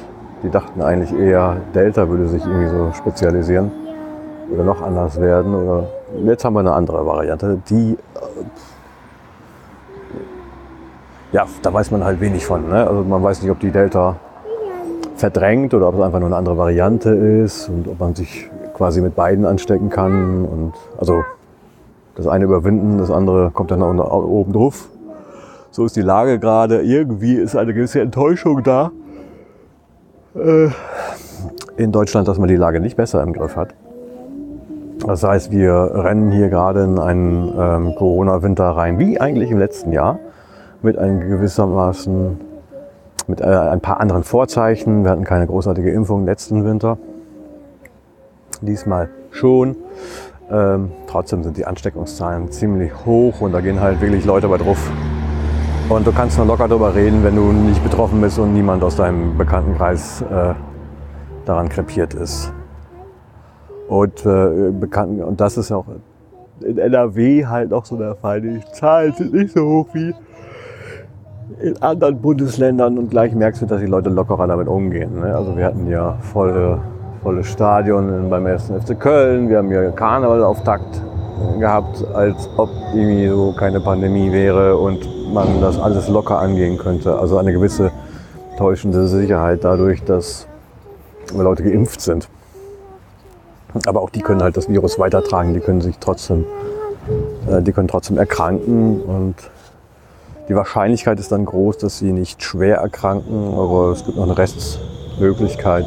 Die 0.43 0.51
dachten 0.51 0.83
eigentlich 0.83 1.13
eher, 1.17 1.57
Delta 1.75 2.09
würde 2.09 2.27
sich 2.27 2.45
irgendwie 2.45 2.69
so 2.69 2.93
spezialisieren 2.95 3.71
oder 4.53 4.65
noch 4.65 4.83
anders 4.83 5.21
werden. 5.21 5.55
Oder 5.55 5.85
jetzt 6.25 6.45
haben 6.45 6.55
wir 6.55 6.61
eine 6.61 6.73
andere 6.73 7.07
Variante, 7.07 7.61
die 7.69 7.93
äh, 7.93 7.99
ja, 11.33 11.47
da 11.63 11.73
weiß 11.73 11.93
man 11.93 12.05
halt 12.05 12.21
wenig 12.21 12.45
von. 12.45 12.69
Ne? 12.69 12.87
Also 12.87 13.05
man 13.05 13.23
weiß 13.23 13.41
nicht, 13.43 13.51
ob 13.51 13.61
die 13.61 13.71
Delta 13.71 14.17
verdrängt 15.15 15.75
oder 15.75 15.89
ob 15.89 15.95
es 15.95 16.01
einfach 16.01 16.19
nur 16.19 16.29
eine 16.29 16.37
andere 16.37 16.59
Variante 16.59 17.11
ist 17.11 17.69
und 17.69 17.87
ob 17.87 18.01
man 18.01 18.15
sich 18.15 18.51
quasi 18.75 19.01
mit 19.01 19.15
beiden 19.15 19.47
anstecken 19.47 19.91
kann. 19.91 20.45
Und 20.45 20.73
also 20.99 21.23
das 22.17 22.27
eine 22.27 22.45
überwinden, 22.47 22.99
das 22.99 23.13
andere 23.13 23.51
kommt 23.53 23.71
dann 23.71 23.83
oben 23.83 24.53
drauf. 24.53 24.89
So 25.71 25.87
ist 25.87 25.95
die 25.95 26.03
Lage 26.03 26.41
gerade. 26.41 26.83
Irgendwie 26.83 27.35
ist 27.35 27.55
eine 27.55 27.73
gewisse 27.73 28.01
Enttäuschung 28.01 28.65
da 28.65 28.91
in 30.35 31.93
Deutschland, 31.93 32.29
dass 32.29 32.39
man 32.39 32.49
die 32.49 32.57
Lage 32.57 32.81
nicht 32.81 32.97
besser 32.97 33.23
im 33.23 33.33
Griff 33.33 33.57
hat. 33.57 33.75
Das 35.07 35.25
heißt, 35.25 35.51
wir 35.51 35.73
rennen 35.73 36.31
hier 36.31 36.49
gerade 36.49 36.85
in 36.85 36.99
einen 36.99 37.53
ähm, 37.59 37.95
Corona-Winter 37.97 38.65
rein, 38.65 38.99
wie 38.99 39.21
eigentlich 39.21 39.51
im 39.51 39.59
letzten 39.59 39.93
Jahr 39.93 40.19
mit 40.81 40.97
einem 40.97 41.21
gewissermaßen 41.21 42.41
mit 43.27 43.41
äh, 43.41 43.45
ein 43.45 43.81
paar 43.81 44.01
anderen 44.01 44.25
Vorzeichen. 44.25 45.05
Wir 45.05 45.11
hatten 45.11 45.25
keine 45.25 45.47
großartige 45.47 45.91
Impfung 45.91 46.25
letzten 46.25 46.65
Winter. 46.65 46.99
Diesmal 48.61 49.11
schon. 49.31 49.77
Ähm, 50.51 50.93
trotzdem 51.07 51.43
sind 51.43 51.57
die 51.57 51.67
Ansteckungszahlen 51.67 52.51
ziemlich 52.53 52.93
hoch 53.07 53.41
und 53.41 53.53
da 53.53 53.61
gehen 53.61 53.81
halt 53.81 54.01
wirklich 54.01 54.25
Leute 54.25 54.49
bei 54.49 54.59
drauf. 54.59 54.91
Und 55.89 56.07
du 56.07 56.13
kannst 56.13 56.39
nur 56.39 56.47
locker 56.47 56.69
darüber 56.69 56.95
reden, 56.95 57.23
wenn 57.25 57.37
du 57.37 57.53
nicht 57.53 57.83
betroffen 57.83 58.21
bist 58.21 58.39
und 58.39 58.55
niemand 58.55 58.83
aus 58.83 58.97
deinem 58.97 59.37
Bekanntenkreis 59.37 60.23
äh, 60.23 60.55
daran 61.45 61.69
krepiert 61.69 62.15
ist. 62.15 62.53
Und, 63.89 64.25
äh, 64.25 64.71
bekannt, 64.71 65.21
und 65.21 65.41
das 65.41 65.59
ist 65.59 65.71
auch 65.73 65.85
in 66.65 66.79
NRW 66.79 67.47
halt 67.47 67.73
auch 67.73 67.85
so 67.85 67.97
der 67.97 68.15
Fall. 68.15 68.41
Die 68.41 68.61
Zahlen 68.73 69.13
sind 69.13 69.35
nicht 69.35 69.53
so 69.53 69.67
hoch 69.67 69.89
wie 69.93 70.15
in 71.61 71.83
anderen 71.83 72.21
Bundesländern 72.21 72.97
und 72.97 73.11
gleich 73.11 73.35
merkst 73.35 73.63
du, 73.63 73.67
dass 73.67 73.81
die 73.81 73.87
Leute 73.87 74.09
lockerer 74.09 74.47
damit 74.47 74.69
umgehen. 74.69 75.21
Ne? 75.21 75.35
Also 75.35 75.57
wir 75.57 75.67
hatten 75.67 75.87
ja 75.89 76.17
volle, 76.21 76.79
volle 77.23 77.45
Stadion 77.45 78.31
beim 78.31 78.47
1. 78.47 78.73
FC 78.81 78.99
Köln, 78.99 79.49
wir 79.49 79.59
haben 79.59 79.69
hier 79.69 79.91
Karneval 79.91 80.43
auf 80.43 80.63
Takt 80.63 81.03
gehabt, 81.59 82.05
als 82.15 82.49
ob 82.57 82.71
irgendwie 82.95 83.29
so 83.29 83.53
keine 83.53 83.81
Pandemie 83.81 84.33
wäre 84.33 84.77
und 84.77 85.33
man 85.33 85.61
das 85.61 85.79
alles 85.79 86.09
locker 86.09 86.39
angehen 86.39 86.79
könnte. 86.79 87.19
Also 87.19 87.39
eine 87.39 87.53
gewisse 87.53 87.91
täuschende 88.59 89.07
Sicherheit 89.07 89.65
dadurch, 89.65 90.03
dass 90.05 90.47
Leute 91.35 91.63
geimpft 91.63 92.01
sind. 92.01 92.29
Aber 93.87 94.03
auch 94.03 94.11
die 94.11 94.21
können 94.21 94.43
halt 94.43 94.57
das 94.57 94.69
Virus 94.69 94.99
weitertragen, 94.99 95.55
die 95.55 95.61
können 95.61 95.81
sich 95.81 95.97
trotzdem, 95.99 96.45
äh, 97.49 97.63
die 97.63 97.73
können 97.73 97.89
trotzdem 97.89 98.19
erkranken 98.19 99.01
und 99.01 99.35
die 100.49 100.55
Wahrscheinlichkeit 100.55 101.19
ist 101.19 101.33
dann 101.33 101.45
groß, 101.45 101.79
dass 101.79 101.99
sie 101.99 102.13
nicht 102.13 102.43
schwer 102.43 102.79
erkranken, 102.79 103.55
aber 103.55 103.93
es 103.93 104.05
gibt 104.05 104.17
noch 104.19 104.25
eine 104.25 104.37
Restmöglichkeit, 104.37 105.87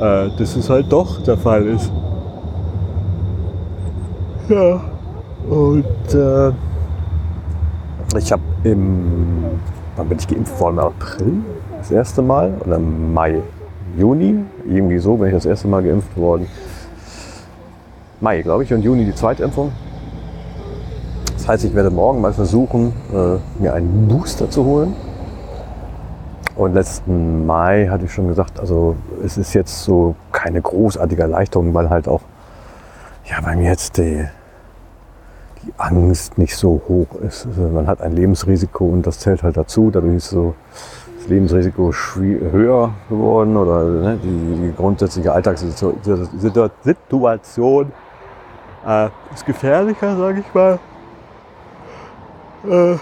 äh, 0.00 0.30
dass 0.38 0.56
es 0.56 0.70
halt 0.70 0.90
doch 0.90 1.22
der 1.22 1.36
Fall 1.36 1.66
ist. 1.66 1.90
Ja, 4.48 4.80
und 5.48 6.14
äh, 6.14 6.52
ich 8.18 8.30
habe 8.30 8.42
im, 8.64 9.44
wann 9.96 10.08
bin 10.08 10.18
ich 10.18 10.28
geimpft 10.28 10.60
worden? 10.60 10.78
April 10.78 11.32
das 11.78 11.90
erste 11.90 12.20
Mal 12.20 12.52
oder 12.64 12.78
Mai, 12.78 13.40
Juni, 13.96 14.44
irgendwie 14.68 14.98
so 14.98 15.16
bin 15.16 15.28
ich 15.28 15.34
das 15.34 15.46
erste 15.46 15.68
Mal 15.68 15.82
geimpft 15.82 16.14
worden. 16.16 16.46
Mai, 18.20 18.42
glaube 18.42 18.64
ich, 18.64 18.72
und 18.74 18.82
Juni 18.82 19.06
die 19.06 19.14
Zweitimpfung. 19.14 19.72
Das 21.36 21.48
heißt, 21.48 21.64
ich 21.64 21.74
werde 21.74 21.90
morgen 21.90 22.20
mal 22.20 22.32
versuchen, 22.32 22.92
äh, 23.12 23.62
mir 23.62 23.72
einen 23.72 24.08
Booster 24.08 24.50
zu 24.50 24.64
holen. 24.64 24.94
Und 26.56 26.74
letzten 26.74 27.46
Mai 27.46 27.88
hatte 27.90 28.04
ich 28.04 28.12
schon 28.12 28.28
gesagt, 28.28 28.60
also 28.60 28.96
es 29.24 29.38
ist 29.38 29.54
jetzt 29.54 29.84
so 29.84 30.14
keine 30.32 30.60
großartige 30.62 31.22
Erleichterung, 31.22 31.74
weil 31.74 31.90
halt 31.90 32.08
auch 32.08 32.20
ja, 33.26 33.40
bei 33.40 33.56
mir 33.56 33.70
jetzt 33.70 33.98
die, 33.98 34.28
die 35.62 35.72
Angst 35.78 36.38
nicht 36.38 36.56
so 36.56 36.82
hoch 36.88 37.14
ist. 37.22 37.46
Also 37.46 37.62
man 37.62 37.86
hat 37.86 38.00
ein 38.00 38.12
Lebensrisiko 38.12 38.86
und 38.86 39.06
das 39.06 39.18
zählt 39.18 39.42
halt 39.42 39.56
dazu. 39.56 39.90
Dadurch 39.90 40.16
ist 40.16 40.30
so 40.30 40.54
das 41.18 41.28
Lebensrisiko 41.28 41.92
höher 41.92 42.94
geworden 43.08 43.56
oder 43.56 43.84
ne, 43.84 44.18
die, 44.22 44.62
die, 44.62 44.72
grundsätzliche 44.76 45.32
Alltagssituation 45.32 47.92
äh, 48.86 49.08
ist 49.32 49.46
gefährlicher, 49.46 50.16
sage 50.16 50.40
ich 50.40 50.54
mal. 50.54 50.78
Äh, 52.68 52.96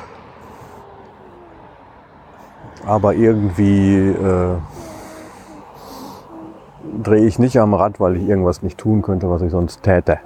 aber 2.86 3.14
irgendwie 3.14 4.08
äh, 4.08 4.56
drehe 7.02 7.26
ich 7.26 7.38
nicht 7.38 7.58
am 7.58 7.74
Rad, 7.74 8.00
weil 8.00 8.16
ich 8.16 8.28
irgendwas 8.28 8.62
nicht 8.62 8.78
tun 8.78 9.02
könnte, 9.02 9.30
was 9.30 9.42
ich 9.42 9.50
sonst 9.50 9.82
täte. 9.82 10.18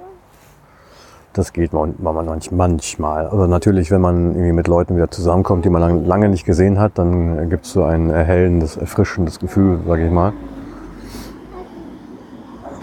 Das 1.33 1.53
geht 1.53 1.71
manchmal. 1.71 3.27
Also 3.27 3.45
natürlich, 3.45 3.91
wenn 3.91 4.01
man 4.01 4.31
irgendwie 4.33 4.53
mit 4.53 4.67
Leuten 4.67 4.95
wieder 4.95 5.11
zusammenkommt, 5.11 5.65
die 5.65 5.69
man 5.69 6.05
lange 6.05 6.29
nicht 6.29 6.45
gesehen 6.45 6.79
hat, 6.79 6.97
dann 6.97 7.49
gibt 7.49 7.65
es 7.65 7.73
so 7.73 7.83
ein 7.83 8.09
erhellendes, 8.09 8.75
erfrischendes 8.75 9.39
Gefühl, 9.39 9.79
sage 9.87 10.07
ich 10.07 10.11
mal. 10.11 10.33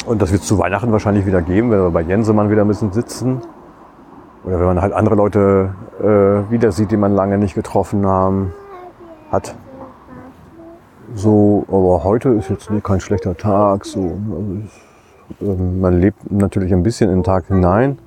Und 0.07 0.23
das 0.23 0.31
wird 0.31 0.43
es 0.43 0.49
zu 0.49 0.59
Weihnachten 0.59 0.93
wahrscheinlich 0.93 1.27
wieder 1.27 1.43
geben, 1.43 1.71
wenn 1.71 1.81
wir 1.81 1.91
bei 1.91 2.03
Jensemann 2.03 2.51
wieder 2.51 2.63
ein 2.63 2.69
bisschen 2.69 2.93
sitzen. 2.93 3.41
Oder 4.45 4.61
wenn 4.61 4.67
man 4.67 4.83
halt 4.83 4.93
andere 4.93 5.15
Leute 5.15 5.75
äh, 6.01 6.51
wieder 6.53 6.71
sieht, 6.71 6.91
die 6.91 6.97
man 6.97 7.15
lange 7.15 7.39
nicht 7.39 7.55
getroffen 7.55 8.07
haben, 8.07 8.53
hat. 9.33 9.57
So, 11.17 11.65
aber 11.69 12.03
heute 12.03 12.31
ist 12.31 12.51
jetzt 12.51 12.69
kein 12.83 13.01
schlechter 13.01 13.37
Tag. 13.37 13.85
So. 13.85 14.01
Also 14.01 14.57
ich, 14.65 15.49
äh, 15.49 15.55
man 15.55 16.01
lebt 16.01 16.31
natürlich 16.31 16.73
ein 16.73 16.83
bisschen 16.83 17.09
in 17.09 17.19
den 17.19 17.25
Tag 17.25 17.47
hinein, 17.47 17.99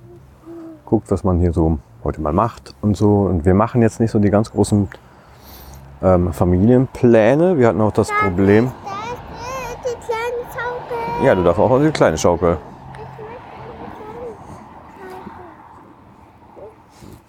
guckt, 0.85 1.09
was 1.09 1.23
man 1.23 1.39
hier 1.39 1.53
so 1.53 1.79
heute 2.03 2.19
mal 2.21 2.33
macht 2.33 2.75
und 2.81 2.97
so. 2.97 3.21
Und 3.21 3.45
wir 3.45 3.53
machen 3.53 3.81
jetzt 3.81 4.01
nicht 4.01 4.11
so 4.11 4.19
die 4.19 4.29
ganz 4.29 4.51
großen 4.51 4.89
ähm, 6.03 6.33
Familienpläne. 6.33 7.57
Wir 7.57 7.67
hatten 7.67 7.79
auch 7.79 7.93
das 7.93 8.09
Problem. 8.09 8.71
Ja, 11.23 11.33
du 11.33 11.43
darfst 11.43 11.59
auch 11.59 11.79
die 11.79 11.91
kleine 11.91 12.17
Schaukel. 12.17 12.57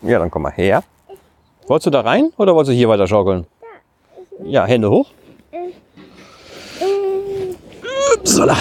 Ja, 0.02 0.18
dann 0.18 0.30
komm 0.30 0.42
mal 0.42 0.52
her. 0.52 0.82
Wolltest 1.68 1.86
du 1.86 1.90
da 1.90 2.00
rein 2.00 2.30
oder 2.36 2.54
wolltest 2.54 2.72
du 2.72 2.76
hier 2.76 2.88
weiter 2.88 3.06
schaukeln? 3.06 3.46
Ja, 4.42 4.64
Hände 4.64 4.90
hoch. 4.90 5.10
Upsala. 8.18 8.56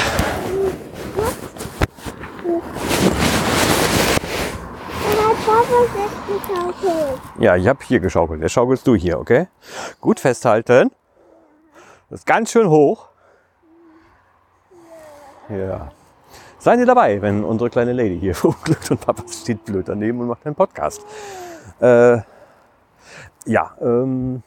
Ja, 7.39 7.55
ich 7.55 7.67
habe 7.67 7.79
hier 7.83 7.99
geschaukelt. 7.99 8.41
Jetzt 8.41 8.51
schaukelst 8.51 8.85
du 8.85 8.95
hier, 8.95 9.19
okay? 9.19 9.47
Gut 9.99 10.19
festhalten. 10.19 10.91
Das 12.09 12.19
ist 12.19 12.25
ganz 12.25 12.51
schön 12.51 12.69
hoch. 12.69 13.09
Ja. 15.49 15.91
Seien 16.59 16.79
Sie 16.79 16.85
dabei, 16.85 17.21
wenn 17.21 17.43
unsere 17.43 17.69
kleine 17.69 17.93
Lady 17.93 18.19
hier 18.19 18.35
verunglückt 18.35 18.91
und 18.91 19.01
Papa 19.01 19.23
steht 19.27 19.65
blöd 19.65 19.87
daneben 19.87 20.19
und 20.19 20.27
macht 20.27 20.45
einen 20.45 20.55
Podcast. 20.55 21.01
Äh, 21.79 22.19
ja, 23.45 23.75
ähm, 23.81 24.43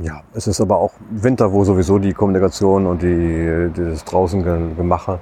Ja, 0.00 0.22
es 0.32 0.46
ist 0.46 0.60
aber 0.60 0.78
auch 0.78 0.92
Winter, 1.10 1.52
wo 1.52 1.64
sowieso 1.64 1.98
die 1.98 2.12
Kommunikation 2.12 2.86
und 2.86 3.02
die, 3.02 3.68
das 3.74 4.04
draußen 4.04 4.76
Gemache 4.76 5.18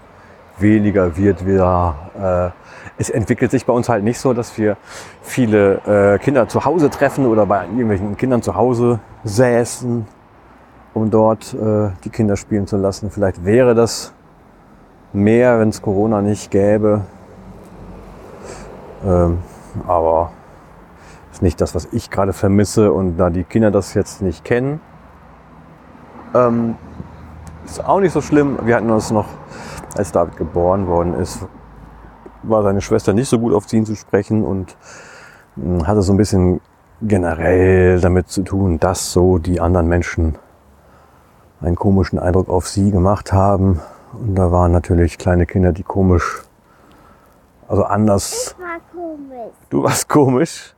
weniger 0.58 1.16
wird 1.16 1.46
wieder. 1.46 2.52
Äh, 2.54 3.00
es 3.00 3.08
entwickelt 3.08 3.50
sich 3.50 3.64
bei 3.64 3.72
uns 3.72 3.88
halt 3.88 4.04
nicht 4.04 4.18
so, 4.18 4.34
dass 4.34 4.56
wir 4.58 4.76
viele 5.22 5.80
äh, 5.86 6.18
Kinder 6.18 6.46
zu 6.48 6.66
Hause 6.66 6.90
treffen 6.90 7.24
oder 7.26 7.46
bei 7.46 7.64
irgendwelchen 7.64 8.18
Kindern 8.18 8.42
zu 8.42 8.54
Hause 8.54 9.00
säßen, 9.24 10.06
um 10.92 11.10
dort 11.10 11.54
äh, 11.54 11.90
die 12.04 12.10
Kinder 12.10 12.36
spielen 12.36 12.66
zu 12.66 12.76
lassen. 12.76 13.10
Vielleicht 13.10 13.46
wäre 13.46 13.74
das 13.74 14.12
mehr, 15.14 15.58
wenn 15.58 15.70
es 15.70 15.80
Corona 15.80 16.20
nicht 16.20 16.50
gäbe. 16.50 17.02
Ähm, 19.04 19.38
aber 19.86 20.32
ist 21.36 21.42
nicht 21.42 21.60
das, 21.60 21.74
was 21.74 21.86
ich 21.92 22.10
gerade 22.10 22.32
vermisse 22.32 22.92
und 22.92 23.18
da 23.18 23.28
die 23.28 23.44
Kinder 23.44 23.70
das 23.70 23.92
jetzt 23.92 24.22
nicht 24.22 24.42
kennen, 24.42 24.80
ähm, 26.34 26.76
ist 27.66 27.84
auch 27.84 28.00
nicht 28.00 28.12
so 28.12 28.22
schlimm. 28.22 28.58
Wir 28.64 28.76
hatten 28.76 28.88
uns 28.88 29.10
noch, 29.10 29.26
als 29.98 30.12
David 30.12 30.38
geboren 30.38 30.86
worden 30.86 31.12
ist, 31.12 31.46
war 32.42 32.62
seine 32.62 32.80
Schwester 32.80 33.12
nicht 33.12 33.28
so 33.28 33.38
gut 33.38 33.52
auf 33.52 33.70
ihn 33.70 33.84
zu 33.84 33.96
sprechen 33.96 34.44
und 34.44 34.78
hm, 35.56 35.86
hatte 35.86 36.00
so 36.00 36.14
ein 36.14 36.16
bisschen 36.16 36.62
generell 37.02 38.00
damit 38.00 38.30
zu 38.30 38.42
tun, 38.42 38.78
dass 38.80 39.12
so 39.12 39.36
die 39.36 39.60
anderen 39.60 39.88
Menschen 39.88 40.38
einen 41.60 41.76
komischen 41.76 42.18
Eindruck 42.18 42.48
auf 42.48 42.66
sie 42.66 42.90
gemacht 42.90 43.34
haben. 43.34 43.82
Und 44.14 44.36
da 44.36 44.52
waren 44.52 44.72
natürlich 44.72 45.18
kleine 45.18 45.44
Kinder, 45.44 45.72
die 45.72 45.82
komisch, 45.82 46.44
also 47.68 47.84
anders. 47.84 48.56
Ich 48.56 48.64
war 48.64 48.80
komisch. 48.90 49.52
Du 49.68 49.82
warst 49.82 50.08
komisch. 50.08 50.75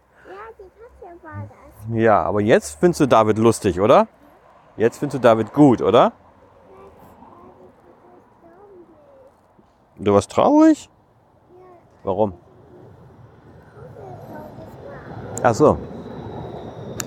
Ja, 1.93 2.23
aber 2.23 2.41
jetzt 2.41 2.79
findest 2.79 3.01
du 3.01 3.07
David 3.07 3.39
lustig, 3.39 3.81
oder? 3.81 4.09
Jetzt 4.77 4.99
findest 4.99 5.23
du 5.23 5.27
David 5.27 5.53
gut, 5.53 5.81
oder? 5.81 6.13
Du 9.97 10.15
warst 10.15 10.31
traurig? 10.31 10.89
Warum? 12.05 12.35
Ach 15.43 15.55
so. 15.55 15.79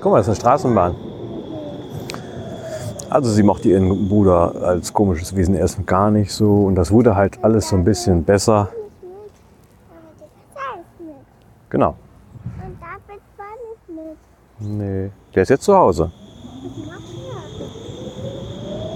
Guck 0.02 0.12
mal, 0.12 0.18
das 0.18 0.28
ist 0.28 0.30
eine 0.30 0.42
Straßenbahn. 0.42 0.96
Also 3.10 3.30
sie 3.30 3.44
mochte 3.44 3.70
ihren 3.70 4.10
Bruder 4.10 4.56
als 4.64 4.94
komisches 4.94 5.36
Wesen 5.36 5.54
erst 5.54 5.86
gar 5.86 6.12
nicht 6.12 6.34
so 6.34 6.66
und 6.66 6.76
das 6.76 6.92
wurde 6.92 7.16
halt 7.16 7.44
alles 7.44 7.70
so 7.70 7.76
ein 7.76 7.84
bisschen 7.84 8.24
besser. 8.24 8.70
Genau. 11.70 11.96
Und 12.66 12.78
David 12.82 13.22
war 13.38 13.46
nicht 13.70 13.90
mit. 13.90 14.18
Nee, 14.64 15.10
der 15.34 15.42
ist 15.42 15.50
jetzt 15.50 15.64
zu 15.64 15.76
Hause. 15.76 16.12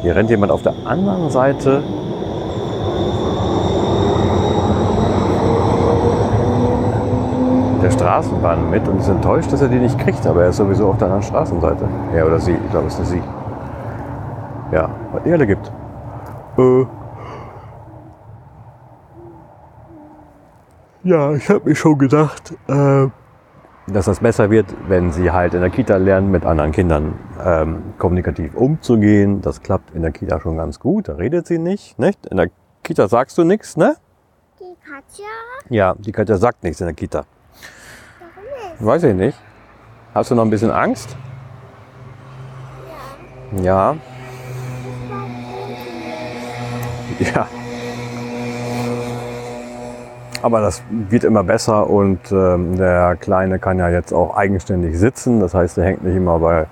Hier 0.03 0.15
rennt 0.15 0.29
jemand 0.29 0.51
auf 0.51 0.61
der 0.61 0.75
anderen 0.85 1.31
Seite. 1.31 1.81
Der 7.81 7.89
Straßenbahn 7.89 8.69
mit 8.69 8.87
und 8.87 8.99
ist 8.99 9.07
enttäuscht, 9.07 9.51
dass 9.51 9.63
er 9.63 9.69
die 9.69 9.79
nicht 9.79 9.97
kriegt, 9.97 10.27
aber 10.27 10.43
er 10.43 10.49
ist 10.49 10.57
sowieso 10.57 10.89
auf 10.89 10.97
der 10.97 11.07
anderen 11.07 11.23
Straßenseite. 11.23 11.87
Er 12.13 12.27
oder 12.27 12.39
sie, 12.39 12.51
ich 12.53 12.69
glaube, 12.69 12.85
es 12.87 12.93
ist 12.93 12.99
eine 12.99 13.07
sie. 13.09 13.21
Ja, 14.71 14.89
was 15.13 15.23
die 15.23 15.31
alle 15.31 15.47
gibt. 15.47 15.71
Äh. 16.59 16.85
Ja, 21.03 21.33
ich 21.33 21.49
habe 21.49 21.67
mir 21.67 21.75
schon 21.75 21.97
gedacht, 21.97 22.53
äh, 22.67 23.07
dass 23.87 24.05
das 24.05 24.19
besser 24.19 24.49
wird, 24.49 24.65
wenn 24.87 25.11
sie 25.11 25.31
halt 25.31 25.53
in 25.53 25.61
der 25.61 25.69
Kita 25.69 25.97
lernen, 25.97 26.31
mit 26.31 26.45
anderen 26.45 26.71
Kindern 26.71 27.19
ähm, 27.43 27.93
kommunikativ 27.97 28.55
umzugehen. 28.55 29.41
Das 29.41 29.61
klappt 29.61 29.93
in 29.93 30.01
der 30.01 30.11
Kita 30.11 30.39
schon 30.39 30.57
ganz 30.57 30.79
gut. 30.79 31.07
Da 31.07 31.13
redet 31.13 31.45
sie 31.47 31.59
nicht, 31.59 31.99
nicht? 31.99 32.25
In 32.25 32.37
der 32.37 32.49
Kita 32.83 33.07
sagst 33.07 33.37
du 33.37 33.43
nichts, 33.43 33.77
ne? 33.77 33.95
Die 34.59 34.75
Katja? 34.83 35.25
Ja, 35.69 35.95
die 35.97 36.11
Katja 36.11 36.37
sagt 36.37 36.63
nichts 36.63 36.81
in 36.81 36.87
der 36.87 36.95
Kita. 36.95 37.25
Warum 38.19 38.71
nicht? 38.71 38.85
Weiß 38.85 39.03
ich 39.03 39.15
nicht. 39.15 39.37
Hast 40.13 40.31
du 40.31 40.35
noch 40.35 40.43
ein 40.43 40.49
bisschen 40.49 40.71
Angst? 40.71 41.15
Ja. 43.61 43.95
Ja. 47.19 47.47
Aber 50.45 50.61
das 50.61 50.83
wird 50.91 51.23
immer 51.23 51.43
besser 51.43 51.89
und 51.89 52.19
ähm, 52.31 52.77
der 52.77 53.15
Kleine 53.15 53.57
kann 53.57 53.79
ja 53.79 53.89
jetzt 53.89 54.13
auch 54.13 54.37
eigenständig 54.37 54.95
sitzen. 54.95 55.39
Das 55.39 55.55
heißt, 55.55 55.79
er 55.79 55.85
hängt 55.85 56.03
nicht 56.03 56.15
immer 56.15 56.37
bei 56.37 56.67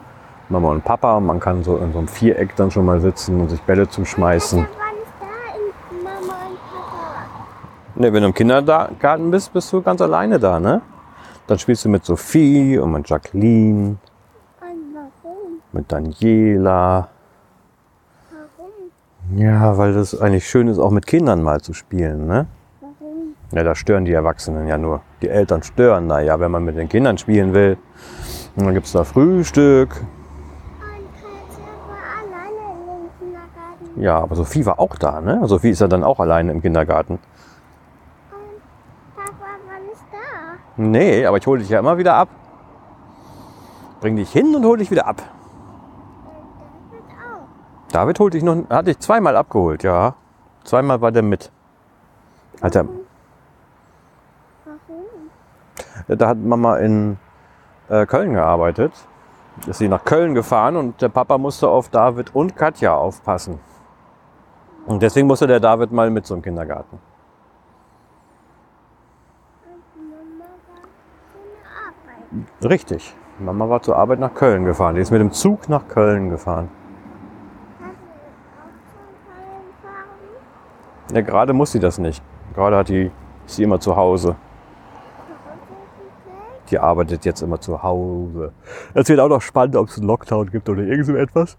Mama 0.50 0.70
und 0.70 0.84
Papa. 0.84 1.20
Man 1.20 1.40
kann 1.40 1.64
so 1.64 1.78
in 1.78 1.92
so 1.92 1.98
einem 1.98 2.08
Viereck 2.08 2.56
dann 2.56 2.70
schon 2.70 2.86
mal 2.86 3.02
sitzen 3.02 3.42
und 3.42 3.50
sich 3.50 3.60
Bälle 3.64 3.88
und 3.88 3.90
Papa. 3.90 4.68
Ne, 7.96 8.14
wenn 8.14 8.22
du 8.22 8.28
im 8.28 8.34
Kindergarten 8.36 9.32
bist, 9.32 9.52
bist 9.54 9.74
du 9.74 9.82
ganz 9.82 10.00
alleine 10.02 10.38
da, 10.38 10.60
ne? 10.60 10.84
Dann 11.48 11.58
spielst 11.58 11.84
du 11.84 11.90
mit 11.90 12.06
Sophie 12.06 12.78
und 12.78 12.92
mit 12.92 13.10
Jacqueline, 13.10 13.98
Und 14.62 14.94
warum? 14.94 15.62
mit 15.72 15.92
Daniela. 15.92 17.08
Warum? 18.30 19.40
Ja, 19.40 19.76
weil 19.80 19.96
das 19.96 20.22
eigentlich 20.22 20.48
schön 20.48 20.68
ist, 20.68 20.78
auch 20.78 20.92
mit 20.92 21.08
Kindern 21.08 21.42
mal 21.42 21.60
zu 21.60 21.74
spielen, 21.74 22.28
ne? 22.28 22.46
Ja, 23.54 23.64
da 23.64 23.76
stören 23.76 24.04
die 24.04 24.14
Erwachsenen 24.14 24.68
ja 24.68 24.80
nur. 24.80 25.02
Die 25.22 25.30
Eltern 25.30 25.62
stören 25.62 26.10
da 26.10 26.20
ja, 26.20 26.40
wenn 26.40 26.50
man 26.50 26.64
mit 26.64 26.76
den 26.76 26.90
Kindern 26.90 27.20
spielen 27.20 27.54
will. 27.54 27.78
Und 28.56 28.66
dann 28.66 28.74
gibt's 28.74 28.94
da 28.94 29.04
Frühstück. 29.04 30.04
Ja, 33.96 34.18
aber 34.18 34.36
Sophie 34.36 34.66
war 34.66 34.80
auch 34.80 34.96
da, 34.96 35.22
ne? 35.22 35.48
Sophie 35.48 35.70
ist 35.70 35.82
ja 35.82 35.88
dann 35.88 36.04
auch 36.04 36.20
alleine 36.20 36.52
im 36.52 36.64
Kindergarten. 36.64 37.14
Und 37.14 37.22
Papa 39.16 39.30
war 39.40 39.80
nicht 39.88 40.02
da. 40.12 40.18
Nee, 40.78 41.28
aber 41.28 41.38
ich 41.38 41.46
hole 41.46 41.60
dich 41.60 41.70
ja 41.70 41.78
immer 41.78 42.00
wieder 42.00 42.16
ab. 42.16 42.30
Bring 44.02 44.16
dich 44.16 44.32
hin 44.32 44.56
und 44.56 44.66
hole 44.66 44.80
dich 44.80 44.90
wieder 44.90 45.06
ab. 45.06 45.22
David 47.92 48.20
auch. 48.20 48.30
David 48.30 48.44
noch, 48.44 48.70
hat 48.70 48.88
dich 48.88 48.98
zweimal 48.98 49.36
abgeholt, 49.36 49.84
ja. 49.84 50.16
Zweimal 50.64 51.00
war 51.00 51.12
der 51.12 51.22
mit. 51.22 51.52
Hat 52.64 52.76
er? 52.76 52.88
Da 56.08 56.28
hat 56.28 56.38
Mama 56.38 56.78
in 56.78 57.18
äh, 57.90 58.06
Köln 58.06 58.34
gearbeitet. 58.34 58.94
Ist 59.68 59.78
sie 59.78 59.88
nach 59.88 60.04
Köln 60.04 60.34
gefahren 60.34 60.76
und 60.76 61.02
der 61.02 61.10
Papa 61.10 61.38
musste 61.38 61.68
auf 61.68 61.90
David 61.90 62.36
und 62.36 62.56
Katja 62.56 62.96
aufpassen. 62.96 63.60
Und 64.86 65.02
deswegen 65.02 65.28
musste 65.28 65.48
der 65.48 65.60
David 65.60 65.92
mal 65.92 66.10
mit 66.10 66.26
zum 66.26 66.42
Kindergarten. 66.42 67.00
Richtig. 72.64 73.16
Mama 73.40 73.70
war 73.70 73.82
zur 73.82 73.96
Arbeit 73.96 74.20
nach 74.20 74.34
Köln 74.34 74.66
gefahren. 74.66 74.96
Die 74.96 75.02
ist 75.02 75.12
mit 75.12 75.22
dem 75.22 75.32
Zug 75.32 75.70
nach 75.70 75.88
Köln 75.88 76.30
gefahren. 76.30 76.70
Ja, 81.14 81.22
gerade 81.22 81.54
muss 81.54 81.72
sie 81.72 81.80
das 81.80 82.00
nicht. 82.00 82.24
Gerade 82.56 82.78
hat 82.78 82.90
die, 82.90 83.12
ist 83.46 83.56
sie 83.56 83.64
immer 83.64 83.80
zu 83.80 83.96
Hause. 83.96 84.36
Die 86.74 86.80
arbeitet 86.80 87.24
jetzt 87.24 87.44
immer 87.44 87.62
zu 87.62 87.84
Hause. 87.84 88.52
Es 88.96 89.08
wird 89.08 89.20
auch 89.20 89.28
noch 89.28 89.44
spannend, 89.44 89.76
ob 89.76 89.90
es 89.90 90.00
einen 90.00 90.08
Lockdown 90.08 90.50
gibt 90.50 90.68
oder 90.70 90.82
irgend 90.82 91.06
so 91.06 91.16
etwas. 91.16 91.56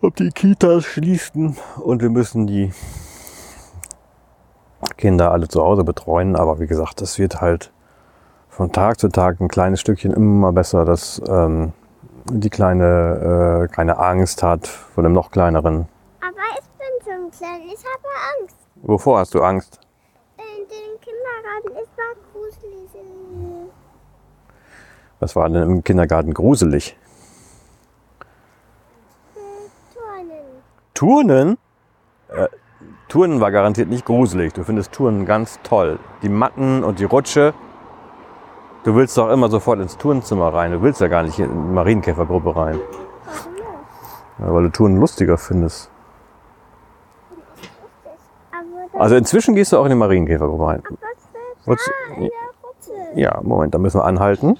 Ob 0.00 0.16
die 0.16 0.30
Kitas 0.30 0.86
schließen 0.86 1.58
und 1.84 2.00
wir 2.00 2.08
müssen 2.08 2.46
die 2.46 2.72
Kinder 4.96 5.32
alle 5.32 5.48
zu 5.48 5.62
Hause 5.62 5.84
betreuen. 5.84 6.34
Aber 6.34 6.60
wie 6.60 6.66
gesagt, 6.66 7.02
das 7.02 7.18
wird 7.18 7.42
halt 7.42 7.72
von 8.48 8.72
Tag 8.72 8.98
zu 8.98 9.10
Tag 9.10 9.38
ein 9.38 9.48
kleines 9.48 9.82
Stückchen 9.82 10.14
immer 10.14 10.50
besser, 10.54 10.86
dass 10.86 11.20
ähm, 11.28 11.74
die 12.32 12.48
Kleine 12.48 13.66
äh, 13.66 13.68
keine 13.68 13.98
Angst 13.98 14.42
hat 14.42 14.66
vor 14.66 15.02
dem 15.02 15.12
noch 15.12 15.30
kleineren. 15.30 15.88
Aber 16.22 16.30
ich 16.54 16.66
bin 16.78 17.04
schon 17.04 17.30
klein. 17.32 17.60
Ich 17.66 17.84
habe 17.84 18.08
Angst. 18.40 18.56
Wovor 18.76 19.18
hast 19.18 19.34
du 19.34 19.42
Angst? 19.42 19.78
In 20.38 20.66
den 20.68 20.98
Kindergarten 21.02 21.82
ist 21.82 21.98
war 21.98 22.14
gruselig. 22.32 22.80
Was 25.20 25.36
war 25.36 25.48
denn 25.50 25.62
im 25.62 25.84
Kindergarten 25.84 26.32
gruselig? 26.32 26.96
Turnen. 29.94 30.38
Turnen? 30.94 31.58
Äh, 32.28 32.48
Turnen 33.08 33.40
war 33.40 33.50
garantiert 33.50 33.90
nicht 33.90 34.06
gruselig. 34.06 34.54
Du 34.54 34.64
findest 34.64 34.92
Turnen 34.92 35.26
ganz 35.26 35.60
toll. 35.62 35.98
Die 36.22 36.30
Matten 36.30 36.82
und 36.82 36.98
die 36.98 37.04
Rutsche. 37.04 37.52
Du 38.84 38.94
willst 38.96 39.18
doch 39.18 39.28
immer 39.28 39.50
sofort 39.50 39.78
ins 39.80 39.98
Turnzimmer 39.98 40.54
rein. 40.54 40.72
Du 40.72 40.80
willst 40.80 41.02
ja 41.02 41.08
gar 41.08 41.22
nicht 41.22 41.38
in 41.38 41.50
die 41.50 41.74
Marienkäfergruppe 41.74 42.56
rein. 42.56 42.80
Warum 43.26 43.52
nicht? 43.52 43.64
Ja, 44.38 44.54
weil 44.54 44.62
du 44.62 44.70
Turnen 44.70 44.98
lustiger 44.98 45.36
findest. 45.36 45.90
Also 48.94 49.16
inzwischen 49.16 49.54
gehst 49.54 49.72
du 49.72 49.78
auch 49.78 49.84
in 49.84 49.90
die 49.90 49.96
Marienkäfergruppe 49.96 50.66
rein. 50.66 50.82
was? 51.66 51.90
Ja, 53.14 53.38
Moment, 53.42 53.74
da 53.74 53.78
müssen 53.78 53.98
wir 53.98 54.04
anhalten. 54.04 54.58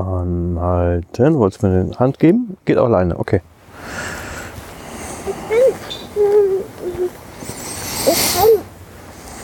Anhalten. 0.00 1.38
Wolltest 1.38 1.62
du 1.62 1.66
mir 1.66 1.80
eine 1.80 1.98
Hand 1.98 2.18
geben? 2.18 2.56
Geht 2.64 2.78
auch 2.78 2.86
alleine. 2.86 3.18
Okay. 3.18 3.40
Ich 5.26 5.34
bin, 5.48 5.60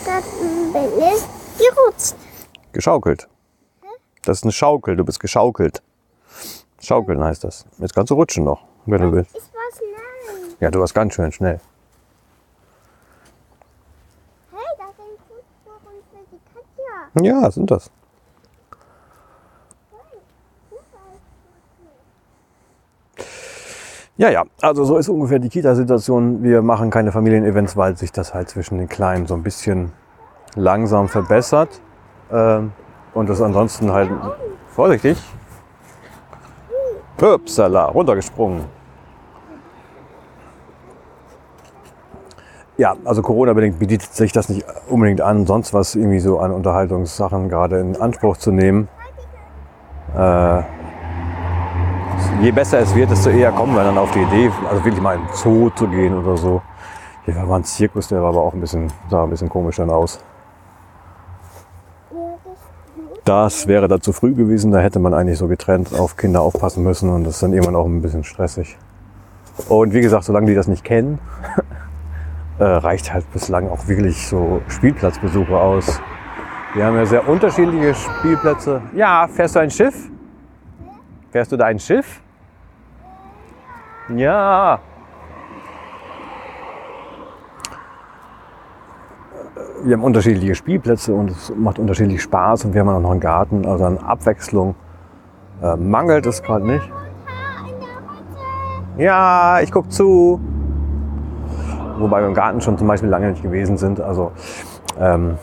das 0.04 0.24
bin 0.72 0.88
ich 0.98 1.22
gerutscht. 1.58 2.14
Geschaukelt. 2.72 3.28
Das 4.24 4.38
ist 4.38 4.44
eine 4.44 4.52
Schaukel. 4.52 4.96
Du 4.96 5.04
bist 5.04 5.20
geschaukelt. 5.20 5.82
Schaukeln 6.80 7.22
heißt 7.22 7.44
das. 7.44 7.66
Jetzt 7.78 7.94
kannst 7.94 8.10
du 8.10 8.14
rutschen 8.14 8.44
noch, 8.44 8.64
wenn 8.86 9.00
du 9.00 9.12
willst. 9.12 9.36
Ich 9.36 9.42
war 9.42 9.60
schnell. 9.76 10.56
Ja, 10.60 10.70
du 10.70 10.80
warst 10.80 10.94
ganz 10.94 11.14
schön 11.14 11.32
schnell. 11.32 11.60
Hey, 14.52 14.60
da 14.78 14.84
sind 14.96 15.18
Fußspuren 15.28 16.02
für 16.10 16.24
die 16.30 16.40
Katja. 16.52 17.40
Ja, 17.40 17.50
sind 17.50 17.70
das. 17.70 17.90
Ja, 24.16 24.30
ja, 24.30 24.44
also 24.62 24.84
so 24.84 24.96
ist 24.96 25.08
ungefähr 25.08 25.40
die 25.40 25.48
Kita-Situation. 25.48 26.44
Wir 26.44 26.62
machen 26.62 26.90
keine 26.90 27.10
Familienevents, 27.10 27.76
weil 27.76 27.96
sich 27.96 28.12
das 28.12 28.32
halt 28.32 28.48
zwischen 28.48 28.78
den 28.78 28.88
Kleinen 28.88 29.26
so 29.26 29.34
ein 29.34 29.42
bisschen 29.42 29.90
langsam 30.54 31.08
verbessert. 31.08 31.80
Ähm, 32.30 32.72
und 33.12 33.28
das 33.28 33.42
ansonsten 33.42 33.92
halt 33.92 34.10
vorsichtig. 34.68 35.20
Upsala, 37.20 37.86
runtergesprungen. 37.86 38.64
Ja, 42.76 42.96
also 43.04 43.22
Corona-bedingt 43.22 43.78
bietet 43.80 44.02
sich 44.02 44.30
das 44.30 44.48
nicht 44.48 44.64
unbedingt 44.88 45.22
an, 45.22 45.46
sonst 45.46 45.74
was 45.74 45.96
irgendwie 45.96 46.20
so 46.20 46.38
an 46.38 46.52
Unterhaltungssachen 46.52 47.48
gerade 47.48 47.80
in 47.80 48.00
Anspruch 48.00 48.36
zu 48.36 48.52
nehmen. 48.52 48.88
Äh, 50.16 50.62
je 52.40 52.52
besser 52.52 52.80
es 52.80 52.94
wird, 52.94 53.10
desto 53.10 53.30
eher 53.30 53.52
kommen 53.52 53.74
wir 53.74 53.84
dann 53.84 53.98
auf 53.98 54.10
die 54.12 54.22
Idee, 54.22 54.50
also 54.68 54.84
wirklich 54.84 55.02
mal 55.02 55.16
in 55.16 55.22
den 55.22 55.34
Zoo 55.34 55.70
zu 55.70 55.88
gehen 55.88 56.14
oder 56.14 56.36
so. 56.36 56.62
Hier 57.24 57.36
war 57.48 57.58
ein 57.58 57.64
Zirkus, 57.64 58.08
der 58.08 58.22
war 58.22 58.30
aber 58.30 58.42
auch 58.42 58.52
ein 58.52 58.60
bisschen, 58.60 58.92
sah 59.08 59.24
ein 59.24 59.30
bisschen 59.30 59.48
komisch 59.48 59.76
dann 59.76 59.90
aus. 59.90 60.20
Das 63.24 63.66
wäre 63.66 63.88
da 63.88 64.00
zu 64.00 64.12
früh 64.12 64.34
gewesen, 64.34 64.70
da 64.70 64.80
hätte 64.80 64.98
man 64.98 65.14
eigentlich 65.14 65.38
so 65.38 65.48
getrennt 65.48 65.94
auf 65.98 66.16
Kinder 66.16 66.42
aufpassen 66.42 66.84
müssen 66.84 67.08
und 67.08 67.24
das 67.24 67.34
ist 67.34 67.42
dann 67.42 67.54
irgendwann 67.54 67.76
auch 67.76 67.86
ein 67.86 68.02
bisschen 68.02 68.24
stressig. 68.24 68.76
Und 69.68 69.94
wie 69.94 70.02
gesagt, 70.02 70.24
solange 70.24 70.46
die 70.46 70.54
das 70.54 70.68
nicht 70.68 70.84
kennen, 70.84 71.18
äh, 72.58 72.64
reicht 72.64 73.14
halt 73.14 73.30
bislang 73.32 73.70
auch 73.70 73.88
wirklich 73.88 74.26
so 74.26 74.60
Spielplatzbesuche 74.68 75.56
aus. 75.56 76.00
Wir 76.74 76.84
haben 76.84 76.96
ja 76.96 77.06
sehr 77.06 77.26
unterschiedliche 77.26 77.94
Spielplätze. 77.94 78.82
Ja, 78.94 79.26
fährst 79.28 79.54
du 79.54 79.60
ein 79.60 79.70
Schiff? 79.70 80.10
Fährst 81.30 81.50
du 81.50 81.56
da 81.56 81.66
ein 81.66 81.78
Schiff? 81.78 82.20
Ja. 84.08 84.80
Wir 89.82 89.96
haben 89.96 90.04
unterschiedliche 90.04 90.54
Spielplätze 90.54 91.14
und 91.14 91.30
es 91.30 91.52
macht 91.54 91.78
unterschiedlich 91.78 92.22
Spaß 92.22 92.66
und 92.66 92.74
wir 92.74 92.80
haben 92.80 92.88
auch 92.88 93.00
noch 93.00 93.10
einen 93.10 93.20
Garten, 93.20 93.66
also 93.66 93.84
an 93.84 93.98
Abwechslung. 93.98 94.74
Äh, 95.62 95.76
mangelt 95.76 96.26
es 96.26 96.42
gerade 96.42 96.66
nicht. 96.66 96.90
Ja, 98.96 99.60
ich 99.60 99.72
guck 99.72 99.90
zu. 99.90 100.40
Wobei 101.98 102.20
wir 102.20 102.28
im 102.28 102.34
Garten 102.34 102.60
schon 102.60 102.76
zum 102.76 102.86
Beispiel 102.86 103.08
lange 103.08 103.30
nicht 103.30 103.42
gewesen 103.42 103.76
sind. 103.76 104.00
Also 104.00 104.32
ähm, 104.98 105.38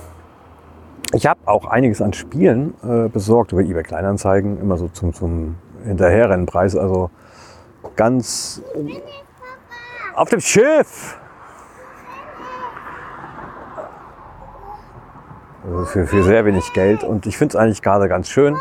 Ich 1.14 1.28
habe 1.28 1.40
auch 1.46 1.66
einiges 1.66 2.02
an 2.02 2.14
Spielen 2.14 2.74
äh, 2.84 3.10
besorgt 3.10 3.52
über 3.52 3.62
eBay 3.62 3.84
Kleinanzeigen, 3.84 4.60
immer 4.62 4.78
so 4.78 4.88
zum, 4.88 5.14
zum 5.14 5.56
Hinterherrennenpreis. 5.84 6.76
Also 6.76 7.10
ganz 7.96 8.62
auf 10.16 10.30
dem 10.30 10.42
Schiff. 10.42 11.18
Also 15.64 15.86
für, 15.86 16.08
für 16.08 16.24
sehr 16.24 16.46
wenig 16.46 16.74
Geld. 16.74 17.04
Und 17.04 17.26
ich 17.26 17.38
finde 17.38 17.56
es 17.56 17.56
eigentlich 17.56 17.82
gerade 17.82 18.08
ganz 18.08 18.30
schön. 18.30 18.58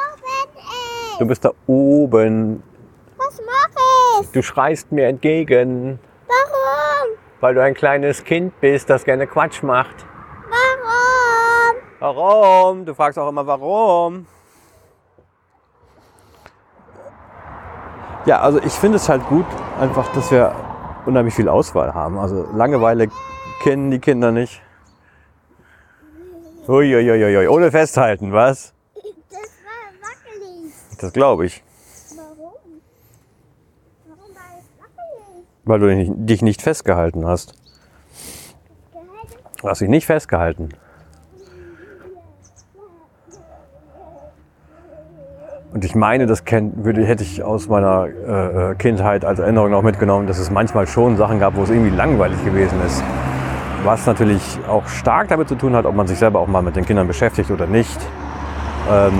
Du 1.18 1.26
bist 1.26 1.44
da 1.44 1.52
oben. 1.66 2.62
Was 3.16 3.38
mache 3.40 4.22
ich? 4.22 4.30
Du 4.32 4.42
schreist 4.42 4.92
mir 4.92 5.06
entgegen, 5.08 5.98
Warum? 6.26 7.16
weil 7.40 7.54
du 7.54 7.62
ein 7.62 7.74
kleines 7.74 8.24
Kind 8.24 8.58
bist, 8.60 8.88
das 8.90 9.04
gerne 9.04 9.26
Quatsch 9.26 9.62
macht. 9.62 10.06
Warum? 11.98 12.16
Warum? 12.16 12.86
Du 12.86 12.94
fragst 12.94 13.18
auch 13.18 13.28
immer 13.28 13.46
warum. 13.46 14.26
Ja, 18.26 18.40
also 18.40 18.60
ich 18.62 18.72
finde 18.72 18.96
es 18.96 19.08
halt 19.08 19.26
gut, 19.28 19.46
einfach, 19.80 20.12
dass 20.12 20.30
wir 20.30 20.54
unheimlich 21.06 21.34
viel 21.34 21.48
Auswahl 21.48 21.94
haben. 21.94 22.18
Also 22.18 22.46
Langeweile 22.52 23.08
kennen 23.62 23.90
die 23.90 23.98
Kinder 23.98 24.30
nicht. 24.32 24.62
Uiuiuiui, 26.68 27.48
ohne 27.48 27.70
festhalten, 27.70 28.32
was? 28.32 28.74
Das 28.94 29.02
war 29.64 30.08
wackelig. 30.10 30.72
Das 31.00 31.12
glaube 31.12 31.46
ich. 31.46 31.64
Warum? 32.16 32.52
Warum 34.06 34.34
war 34.34 34.58
es 34.58 34.66
wackelig? 34.78 35.46
Weil 35.64 35.78
du 35.80 36.14
dich- 36.26 36.42
nicht 36.42 36.62
festgehalten 36.62 37.26
hast. 37.26 37.54
Gehalten? 38.92 39.44
Du 39.60 39.68
hast 39.68 39.80
dich 39.80 39.88
nicht 39.88 40.06
festgehalten. 40.06 40.68
Und 45.72 45.84
ich 45.84 45.94
meine, 45.94 46.26
das 46.26 46.42
würde, 46.46 47.04
hätte 47.04 47.22
ich 47.22 47.42
aus 47.42 47.68
meiner 47.68 48.06
äh, 48.06 48.70
äh, 48.70 48.74
Kindheit 48.74 49.24
als 49.24 49.38
Erinnerung 49.38 49.70
noch 49.70 49.82
mitgenommen, 49.82 50.26
dass 50.26 50.38
es 50.38 50.50
manchmal 50.50 50.86
schon 50.86 51.16
Sachen 51.16 51.38
gab, 51.38 51.54
wo 51.56 51.62
es 51.62 51.70
irgendwie 51.70 51.94
langweilig 51.94 52.44
gewesen 52.44 52.80
ist. 52.84 53.02
Was 53.84 54.06
natürlich 54.06 54.58
auch 54.68 54.86
stark 54.88 55.28
damit 55.28 55.48
zu 55.48 55.54
tun 55.54 55.74
hat, 55.74 55.86
ob 55.86 55.94
man 55.94 56.06
sich 56.06 56.18
selber 56.18 56.40
auch 56.40 56.48
mal 56.48 56.62
mit 56.62 56.76
den 56.76 56.84
Kindern 56.84 57.06
beschäftigt 57.06 57.50
oder 57.50 57.66
nicht. 57.66 57.98
Ähm, 58.90 59.12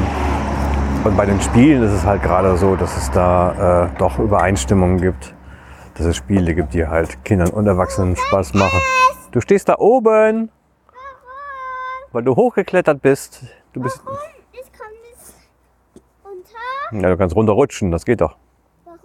und 1.03 1.17
bei 1.17 1.25
den 1.25 1.41
Spielen 1.41 1.83
ist 1.83 1.93
es 1.93 2.05
halt 2.05 2.23
gerade 2.23 2.57
so, 2.59 2.77
dass 2.77 2.95
es 2.97 3.11
da 3.11 3.87
äh, 3.87 3.99
doch 3.99 4.19
Übereinstimmungen 4.19 5.01
gibt. 5.01 5.35
Dass 5.95 6.07
es 6.07 6.17
Spiele 6.17 6.55
gibt, 6.55 6.75
die 6.75 6.87
halt 6.87 7.25
Kindern 7.25 7.51
und 7.51 7.67
Erwachsenen 7.67 8.17
Spaß 8.17 8.53
machen. 8.55 8.81
Du 9.31 9.41
stehst 9.41 9.69
da 9.69 9.77
oben, 9.79 10.51
weil 12.13 12.23
du 12.23 12.37
hochgeklettert 12.37 13.01
bist. 13.01 13.45
Du 13.73 13.81
bist. 13.81 14.03
Warum? 14.05 14.19
Ich 14.53 14.71
komme 14.73 14.91
nicht 15.09 15.35
runter. 16.25 16.80
Ja, 16.92 17.09
du 17.11 17.16
kannst 17.16 17.37
runterrutschen, 17.37 17.90
das 17.90 18.05
geht 18.05 18.20
doch. 18.20 18.37
Warum? 18.85 18.98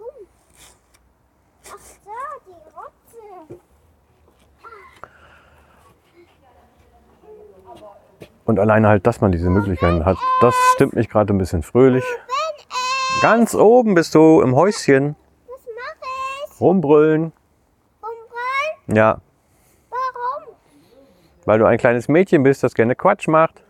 Ach 1.64 1.78
so, 1.78 2.10
die 2.46 2.52
Rotze. 2.76 3.60
Und 8.44 8.58
alleine 8.58 8.88
halt, 8.88 9.06
dass 9.06 9.20
man 9.20 9.32
diese 9.32 9.50
Möglichkeiten 9.50 10.04
hat, 10.04 10.18
das 10.40 10.54
stimmt 10.74 10.94
mich 10.94 11.08
gerade 11.08 11.32
ein 11.32 11.38
bisschen 11.38 11.62
fröhlich. 11.62 12.04
Ganz 13.22 13.54
oben 13.54 13.94
bist 13.94 14.14
du 14.14 14.40
im 14.42 14.54
Häuschen. 14.54 15.16
Was 15.48 15.60
mache 15.74 16.52
ich? 16.54 16.60
Rumbrüllen. 16.60 17.32
Umrollen? 18.00 18.96
Ja, 18.96 19.20
Warum? 19.90 20.54
weil 21.44 21.58
du 21.58 21.64
ein 21.66 21.78
kleines 21.78 22.08
Mädchen 22.08 22.42
bist, 22.42 22.62
das 22.62 22.74
gerne 22.74 22.94
Quatsch 22.94 23.26
macht. 23.26 23.62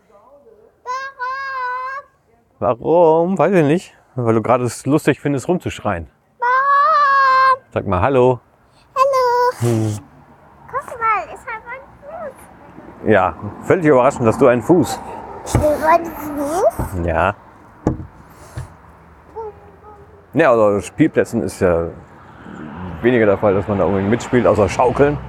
Warum? 2.59 2.79
Warum? 2.79 3.37
Weiß 3.37 3.53
ich 3.53 3.63
nicht. 3.65 3.96
Weil 4.19 4.33
du 4.33 4.41
gerade 4.41 4.63
es 4.63 4.83
lustig 4.87 5.19
findest, 5.19 5.47
rumzuschreien. 5.47 6.07
Warum? 6.39 7.61
Sag 7.71 7.85
mal 7.85 8.01
Hallo. 8.01 8.39
Hallo. 8.95 9.91
Guck 10.71 10.99
mal, 10.99 11.23
ich 11.27 11.39
habe 11.45 11.69
einen 11.69 11.85
Fuß. 12.01 13.09
Ja, 13.11 13.35
völlig 13.61 13.85
überraschend, 13.85 14.27
dass 14.27 14.39
du 14.39 14.47
einen 14.47 14.63
Fuß. 14.63 14.99
Ich 15.45 15.53
habe 15.53 15.87
einen 15.87 16.05
Fuß. 16.07 17.05
Ja. 17.05 17.35
Ja, 20.33 20.51
also 20.51 20.81
Spielplätzen 20.81 21.43
ist 21.43 21.59
ja 21.59 21.89
weniger 23.03 23.27
der 23.27 23.37
Fall, 23.37 23.53
dass 23.53 23.67
man 23.67 23.77
da 23.77 23.85
unbedingt 23.85 24.09
mitspielt, 24.09 24.47
außer 24.47 24.67
Schaukeln. 24.67 25.19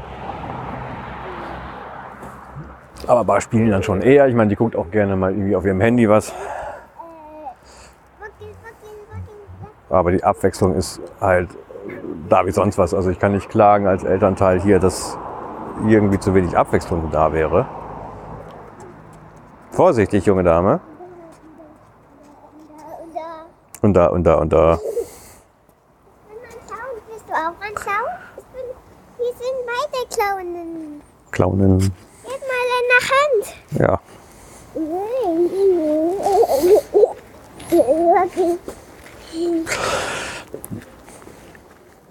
Aber 3.07 3.23
bei 3.25 3.41
Spielen 3.41 3.71
dann 3.71 3.83
schon 3.83 4.01
eher. 4.01 4.29
Ich 4.29 4.35
meine, 4.35 4.49
die 4.49 4.57
guckt 4.57 4.75
auch 4.75 4.91
gerne 4.91 5.15
mal 5.15 5.33
irgendwie 5.33 5.57
auf 5.57 5.67
ihrem 5.67 5.83
Handy 5.83 6.09
was. 6.09 6.35
Aber 9.91 10.11
die 10.13 10.23
Abwechslung 10.23 10.75
ist 10.75 11.01
halt 11.21 11.49
da 12.29 12.45
wie 12.47 12.51
sonst 12.51 12.79
was. 12.79 12.95
Also 12.95 13.11
ich 13.11 13.19
kann 13.19 13.33
nicht 13.33 13.49
klagen 13.49 13.87
als 13.87 14.05
Elternteil 14.05 14.61
hier, 14.61 14.79
dass 14.79 15.17
irgendwie 15.87 16.19
zu 16.19 16.35
wenig 16.35 16.57
Abwechslung 16.57 17.11
da 17.11 17.33
wäre. 17.33 17.67
Vorsichtig, 19.71 20.27
junge 20.27 20.43
Dame. 20.43 20.81
Und 23.81 23.95
da, 23.95 24.07
Und 24.09 24.25
da. 24.25 24.35
und 24.35 24.35
da, 24.35 24.35
und 24.35 24.53
da. 24.53 24.79
Kann 26.27 26.37
man 26.43 26.51
schauen? 26.69 26.99
Bist 27.09 27.29
du 27.29 27.33
auch? 27.33 27.55
Ich 28.37 28.45
bin, 28.47 28.67
hier 29.17 29.33
sind 29.35 29.59
beide 29.67 30.01
Klaunen. 30.15 31.01
Clownen. 31.31 31.79
Gib 31.79 32.41
mal 32.41 32.67
in 32.79 32.87
der 32.91 33.03
Hand. 33.15 33.45
Ja. 33.79 34.01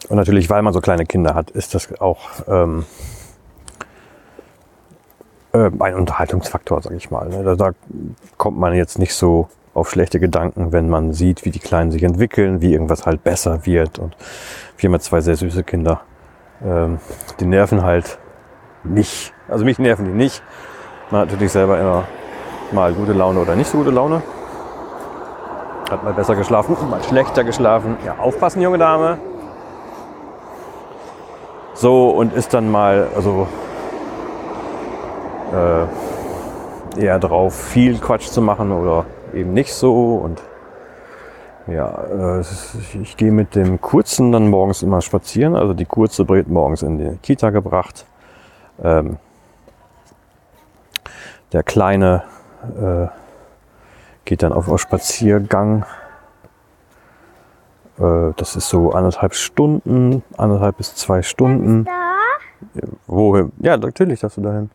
Und 0.09 0.15
natürlich, 0.15 0.49
weil 0.49 0.61
man 0.61 0.73
so 0.73 0.79
kleine 0.79 1.05
Kinder 1.05 1.35
hat, 1.35 1.51
ist 1.51 1.75
das 1.75 1.99
auch 1.99 2.29
ähm, 2.47 2.85
äh, 5.53 5.69
ein 5.79 5.95
Unterhaltungsfaktor, 5.95 6.81
sag 6.81 6.93
ich 6.93 7.11
mal. 7.11 7.27
Ne? 7.29 7.43
Da, 7.43 7.55
da 7.55 7.71
kommt 8.37 8.57
man 8.57 8.73
jetzt 8.73 8.99
nicht 8.99 9.13
so 9.13 9.49
auf 9.73 9.89
schlechte 9.91 10.19
Gedanken, 10.19 10.71
wenn 10.71 10.89
man 10.89 11.13
sieht, 11.13 11.45
wie 11.45 11.51
die 11.51 11.59
Kleinen 11.59 11.91
sich 11.91 12.03
entwickeln, 12.03 12.61
wie 12.61 12.73
irgendwas 12.73 13.05
halt 13.05 13.23
besser 13.23 13.65
wird. 13.65 13.99
Und 13.99 14.15
wir 14.77 14.87
haben 14.87 14.93
jetzt 14.93 15.05
zwei 15.05 15.21
sehr 15.21 15.35
süße 15.35 15.63
Kinder. 15.63 16.01
Ähm, 16.63 16.99
die 17.39 17.45
nerven 17.45 17.83
halt 17.83 18.17
nicht. 18.83 19.33
Also 19.47 19.65
mich 19.65 19.77
nerven 19.77 20.05
die 20.05 20.11
nicht. 20.11 20.41
Man 21.11 21.21
hat 21.21 21.31
natürlich 21.31 21.51
selber 21.51 21.79
immer 21.79 22.07
mal 22.71 22.93
gute 22.93 23.13
Laune 23.13 23.39
oder 23.39 23.55
nicht 23.55 23.69
so 23.69 23.77
gute 23.77 23.91
Laune. 23.91 24.21
Hat 25.89 26.03
mal 26.03 26.13
besser 26.13 26.35
geschlafen, 26.35 26.75
mal 26.89 27.01
schlechter 27.01 27.45
geschlafen. 27.45 27.95
Ja, 28.05 28.17
aufpassen, 28.19 28.61
junge 28.61 28.77
Dame. 28.77 29.17
So, 31.75 32.09
und 32.09 32.33
ist 32.33 32.53
dann 32.53 32.69
mal, 32.69 33.07
also 33.15 33.47
äh, 35.53 37.01
eher 37.01 37.19
drauf, 37.19 37.55
viel 37.55 37.99
Quatsch 37.99 38.27
zu 38.27 38.41
machen 38.41 38.71
oder 38.71 39.05
eben 39.33 39.53
nicht 39.53 39.73
so. 39.73 40.15
Und 40.15 40.41
ja, 41.67 41.87
äh, 42.39 42.43
ich 43.01 43.15
gehe 43.15 43.31
mit 43.31 43.55
dem 43.55 43.79
Kurzen 43.79 44.33
dann 44.33 44.49
morgens 44.49 44.83
immer 44.83 45.01
spazieren. 45.01 45.55
Also 45.55 45.73
die 45.73 45.85
Kurze 45.85 46.27
wird 46.27 46.49
morgens 46.49 46.81
in 46.81 46.97
die 46.97 47.17
Kita 47.21 47.51
gebracht. 47.51 48.05
Ähm, 48.83 49.17
der 51.53 51.63
Kleine 51.63 52.23
äh, 52.77 53.07
geht 54.27 54.43
dann 54.43 54.51
auf 54.51 54.67
einen 54.67 54.77
Spaziergang. 54.77 55.85
Äh, 57.97 58.33
das 58.35 58.57
ist 58.57 58.69
so 58.69 58.91
anderthalb 58.91 59.33
Stunden, 59.33 60.21
anderthalb 60.37 60.77
bis 60.77 60.93
zwei 60.95 61.23
Stunden. 61.23 61.85
Da? 61.85 61.91
Wohin? 63.07 63.51
Ja, 63.59 63.77
natürlich 63.77 64.19
darfst 64.19 64.37
du 64.37 64.41
dahin. 64.41 64.69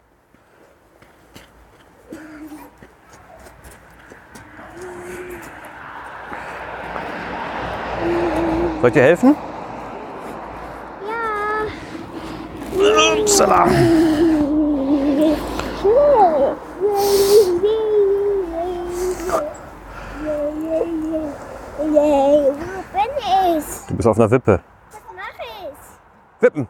Soll 8.81 8.89
ich 8.89 8.95
dir 8.95 9.03
helfen? 9.03 9.37
Ja. 11.07 11.67
Upsala. 13.21 13.69
Yay, 21.93 22.53
wo 22.53 22.83
bin 22.93 23.13
ich? 23.59 23.65
Du 23.87 23.92
bist 24.03 24.09
auf 24.09 24.19
einer 24.19 24.31
Wippe. 24.31 24.61
Was 24.91 25.01
mache 25.15 25.47
ich? 25.63 26.43
Wippen. 26.43 26.69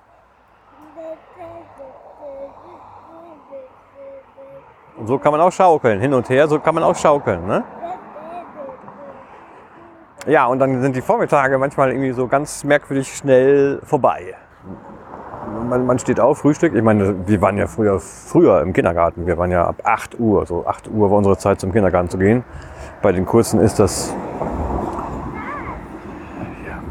Und 4.98 5.06
so 5.06 5.18
kann 5.18 5.32
man 5.32 5.40
auch 5.40 5.50
schaukeln. 5.50 6.00
Hin 6.00 6.12
und 6.12 6.28
her, 6.28 6.46
so 6.46 6.58
kann 6.58 6.74
man 6.74 6.84
auch 6.84 6.94
schaukeln. 6.94 7.46
Ne? 7.46 7.64
Ja, 10.26 10.46
und 10.46 10.58
dann 10.58 10.82
sind 10.82 10.94
die 10.94 11.00
Vormittage 11.00 11.56
manchmal 11.58 11.90
irgendwie 11.90 12.12
so 12.12 12.28
ganz 12.28 12.64
merkwürdig 12.64 13.16
schnell 13.16 13.80
vorbei. 13.82 14.34
man, 15.68 15.86
man 15.86 15.98
steht 15.98 16.20
auf, 16.20 16.38
Frühstück. 16.38 16.74
Ich 16.74 16.82
meine, 16.82 17.26
wir 17.26 17.40
waren 17.40 17.56
ja 17.56 17.66
früher, 17.66 17.98
früher 17.98 18.60
im 18.60 18.74
Kindergarten. 18.74 19.26
Wir 19.26 19.38
waren 19.38 19.50
ja 19.50 19.66
ab 19.66 19.80
8 19.84 20.20
Uhr, 20.20 20.44
so 20.46 20.66
8 20.66 20.88
Uhr 20.88 21.10
war 21.10 21.16
unsere 21.16 21.38
Zeit 21.38 21.60
zum 21.60 21.72
Kindergarten 21.72 22.10
zu 22.10 22.18
gehen. 22.18 22.44
Bei 23.00 23.10
den 23.10 23.24
Kursen 23.24 23.58
ist 23.58 23.78
das 23.78 24.14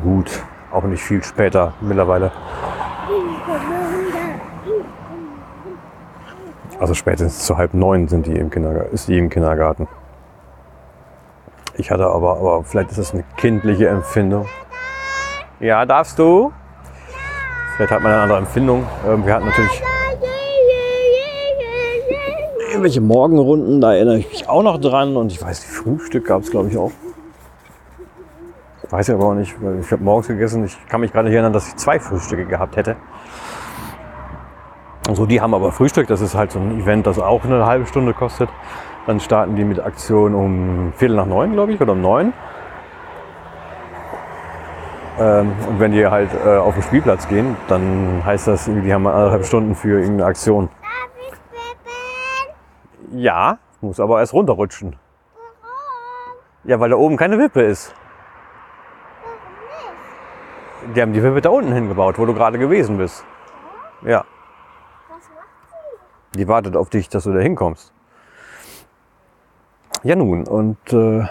gut, 0.02 0.44
auch 0.72 0.84
nicht 0.84 1.04
viel 1.04 1.24
später 1.24 1.74
mittlerweile. 1.82 2.32
Also 6.80 6.94
spätestens 6.96 7.46
zu 7.46 7.58
halb 7.58 7.74
neun 7.74 8.08
sind 8.08 8.26
die 8.26 8.36
im 8.36 8.50
Kindergarten, 8.50 8.94
ist 8.94 9.08
die 9.08 9.18
im 9.18 9.30
Kindergarten. 9.30 9.88
Ich 11.76 11.92
hatte 11.92 12.08
aber, 12.08 12.38
aber 12.38 12.64
vielleicht 12.64 12.90
ist 12.90 13.00
das 13.00 13.14
eine 13.14 13.24
kindliche 13.38 13.88
Empfindung. 13.88 14.48
Ja, 15.60 15.86
darfst 15.86 16.18
du? 16.18 16.52
Vielleicht 17.76 17.92
hat 17.92 18.02
man 18.02 18.12
eine 18.12 18.22
andere 18.22 18.40
Empfindung. 18.40 18.86
Ähm, 19.08 19.26
Wir 19.26 19.36
hatten 19.36 19.46
natürlich 19.46 19.82
irgendwelche 22.70 23.02
Morgenrunden, 23.02 23.80
da 23.80 23.94
erinnere 23.94 24.18
ich 24.18 24.30
mich 24.30 24.50
auch 24.50 24.64
noch 24.64 24.80
dran. 24.80 25.16
Und 25.16 25.32
ich 25.32 25.42
weiß, 25.42 25.64
Frühstück 25.64 26.26
gab 26.26 26.42
es, 26.42 26.52
glaube 26.52 26.70
ich, 26.70 26.78
auch. 26.78 26.92
Weiß 28.92 29.08
ich 29.08 29.16
aber 29.16 29.24
auch 29.24 29.34
nicht, 29.34 29.56
ich 29.80 29.92
habe 29.92 30.04
morgens 30.04 30.28
gegessen. 30.28 30.66
Ich 30.66 30.78
kann 30.90 31.00
mich 31.00 31.14
gerade 31.14 31.30
nicht 31.30 31.36
erinnern, 31.36 31.54
dass 31.54 31.70
ich 31.70 31.78
zwei 31.78 31.98
Frühstücke 31.98 32.46
gehabt 32.46 32.76
hätte. 32.76 32.98
Also 35.08 35.26
die 35.26 35.40
haben 35.40 35.54
aber 35.54 35.72
Frühstück. 35.72 36.08
Das 36.08 36.20
ist 36.20 36.36
halt 36.36 36.52
so 36.52 36.60
ein 36.60 36.82
Event, 36.82 37.08
das 37.08 37.18
auch 37.18 37.46
eine 37.46 37.66
halbe 37.66 37.86
Stunde 37.86 38.14
kostet. 38.14 38.50
Dann 39.08 39.22
starten 39.22 39.56
die 39.56 39.64
mit 39.64 39.80
Aktion 39.80 40.36
um 40.36 40.92
Viertel 40.98 41.16
nach 41.16 41.26
neun, 41.26 41.54
glaube 41.54 41.72
ich, 41.72 41.80
oder 41.80 41.94
um 41.94 42.02
neun. 42.02 42.34
Ähm, 45.20 45.54
und 45.70 45.80
wenn 45.80 45.94
die 45.94 46.06
halt 46.06 46.30
äh, 46.46 46.58
auf 46.58 46.74
den 46.74 46.84
Spielplatz 46.84 47.30
gehen, 47.30 47.56
dann 47.70 48.22
heißt 48.26 48.48
das, 48.48 48.66
die 48.66 48.94
haben 48.94 49.08
anderthalb 49.08 49.46
Stunden 49.46 49.74
für 49.74 50.02
irgendeine 50.02 50.26
Aktion. 50.26 50.68
Darf 50.68 51.32
ich? 53.14 53.24
Ja, 53.24 53.58
muss 53.80 54.02
aber 54.02 54.20
erst 54.20 54.34
runterrutschen. 54.34 54.98
Warum? 55.62 55.80
Ja, 56.66 56.80
weil 56.82 56.90
da 56.90 56.98
oben 56.98 57.16
keine 57.16 57.38
Wippe 57.40 57.62
ist. 57.62 57.96
Die 60.96 61.02
haben 61.02 61.14
die 61.14 61.22
Wippe 61.24 61.42
da 61.42 61.50
unten 61.50 61.74
hingebaut, 61.74 62.18
wo 62.18 62.26
du 62.26 62.34
gerade 62.34 62.58
gewesen 62.58 62.98
bist. 62.98 63.24
Ja, 64.04 64.26
Was 65.10 65.18
macht 65.30 65.48
sie? 66.34 66.40
die 66.40 66.48
wartet 66.48 66.76
auf 66.76 66.90
dich, 66.90 67.08
dass 67.10 67.24
du 67.26 67.34
da 67.34 67.40
hinkommst. 67.40 67.94
Ja 70.04 70.16
nun, 70.16 70.48
und 70.48 70.78
äh, 70.92 71.26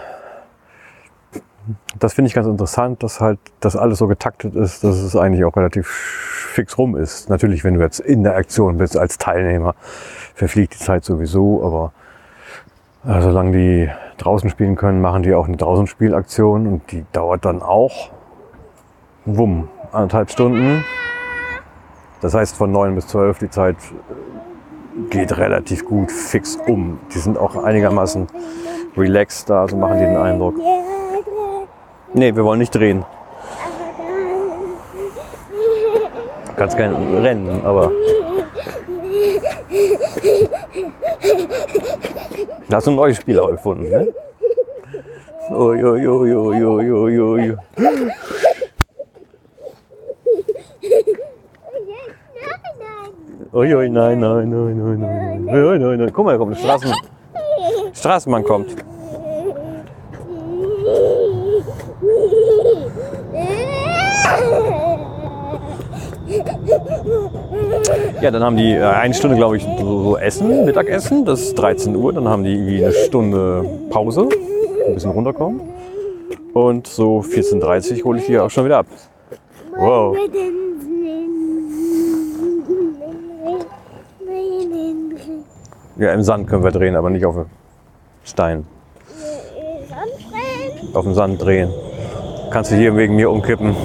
das 1.99 2.13
finde 2.13 2.27
ich 2.29 2.33
ganz 2.33 2.47
interessant, 2.47 3.03
dass 3.03 3.19
halt 3.19 3.39
das 3.59 3.75
alles 3.75 3.99
so 3.99 4.07
getaktet 4.07 4.55
ist, 4.55 4.83
dass 4.83 4.95
es 4.95 5.15
eigentlich 5.15 5.43
auch 5.43 5.55
relativ 5.55 5.87
fix 5.87 6.77
rum 6.77 6.95
ist. 6.95 7.29
Natürlich, 7.29 7.63
wenn 7.63 7.75
du 7.75 7.81
jetzt 7.81 7.99
in 7.99 8.23
der 8.23 8.35
Aktion 8.35 8.77
bist 8.77 8.97
als 8.97 9.17
Teilnehmer, 9.17 9.75
verfliegt 10.33 10.75
die 10.75 10.79
Zeit 10.79 11.03
sowieso, 11.03 11.63
aber 11.63 11.91
äh, 13.05 13.21
solange 13.21 13.51
die 13.51 13.91
draußen 14.17 14.49
spielen 14.49 14.75
können, 14.75 15.01
machen 15.01 15.23
die 15.23 15.33
auch 15.33 15.47
eine 15.47 15.57
Draußenspielaktion 15.57 16.67
und 16.67 16.91
die 16.91 17.05
dauert 17.11 17.45
dann 17.45 17.61
auch, 17.61 18.11
wumm, 19.25 19.69
anderthalb 19.91 20.31
Stunden. 20.31 20.83
Das 22.21 22.33
heißt 22.33 22.55
von 22.55 22.71
neun 22.71 22.95
bis 22.95 23.07
zwölf 23.07 23.39
die 23.39 23.49
Zeit 23.49 23.77
geht 25.09 25.37
relativ 25.37 25.85
gut 25.85 26.11
fix 26.11 26.57
um. 26.67 26.99
Die 27.13 27.19
sind 27.19 27.37
auch 27.37 27.63
einigermaßen 27.63 28.27
relaxed 28.97 29.49
da, 29.49 29.67
so 29.67 29.75
machen 29.75 29.97
die 29.99 30.05
den 30.05 30.17
Eindruck. 30.17 30.55
Nee, 32.13 32.35
wir 32.35 32.43
wollen 32.43 32.59
nicht 32.59 32.75
drehen. 32.75 33.05
Du 36.47 36.53
kannst 36.55 36.77
kein 36.77 36.93
rennen, 36.93 37.61
aber. 37.65 37.91
Da 42.67 42.77
hast 42.77 42.87
du 42.87 42.91
ein 42.91 42.95
neues 42.95 43.17
Spiel 43.17 43.39
auch 43.39 43.49
erfunden, 43.49 43.89
ne? 43.89 44.07
Ui, 45.49 45.81
Uiui, 53.53 53.89
nein, 53.89 54.19
nein, 54.19 54.49
nein, 54.49 54.77
nein, 54.77 54.99
nein. 54.99 55.49
Ui, 55.49 55.77
nein, 55.77 55.97
nein. 55.97 56.11
Guck 56.13 56.23
mal, 56.23 56.31
hier 56.31 56.39
kommt 56.39 56.53
ein 56.53 56.57
Straßen 56.57 56.93
Straßenmann 57.93 58.43
kommt. 58.45 58.75
Ja, 68.21 68.31
dann 68.31 68.41
haben 68.41 68.55
die 68.55 68.71
äh, 68.71 68.83
eine 68.83 69.13
Stunde, 69.13 69.35
glaube 69.35 69.57
ich, 69.57 69.63
so 69.63 70.15
Essen, 70.17 70.63
Mittagessen, 70.63 71.25
das 71.25 71.41
ist 71.41 71.55
13 71.55 71.93
Uhr. 71.93 72.13
Dann 72.13 72.29
haben 72.29 72.45
die 72.45 72.53
irgendwie 72.53 72.85
eine 72.85 72.93
Stunde 72.93 73.65
Pause, 73.89 74.29
ein 74.87 74.93
bisschen 74.93 75.11
runterkommen. 75.11 75.61
Und 76.53 76.87
so 76.87 77.19
14.30 77.19 77.97
Uhr 77.99 78.05
hole 78.05 78.19
ich 78.19 78.27
die 78.27 78.39
auch 78.39 78.49
schon 78.49 78.63
wieder 78.63 78.77
ab. 78.77 78.87
Wow. 79.75 80.15
Ja, 86.01 86.13
im 86.13 86.23
Sand 86.23 86.47
können 86.47 86.63
wir 86.63 86.71
drehen, 86.71 86.95
aber 86.95 87.11
nicht 87.11 87.27
auf 87.27 87.35
dem 87.35 87.45
Stein. 88.23 88.65
Auf 90.95 91.03
dem 91.03 91.13
Sand 91.13 91.39
drehen. 91.43 91.71
Kannst 92.49 92.71
du 92.71 92.75
hier 92.75 92.97
wegen 92.97 93.15
mir 93.15 93.29
umkippen. 93.29 93.75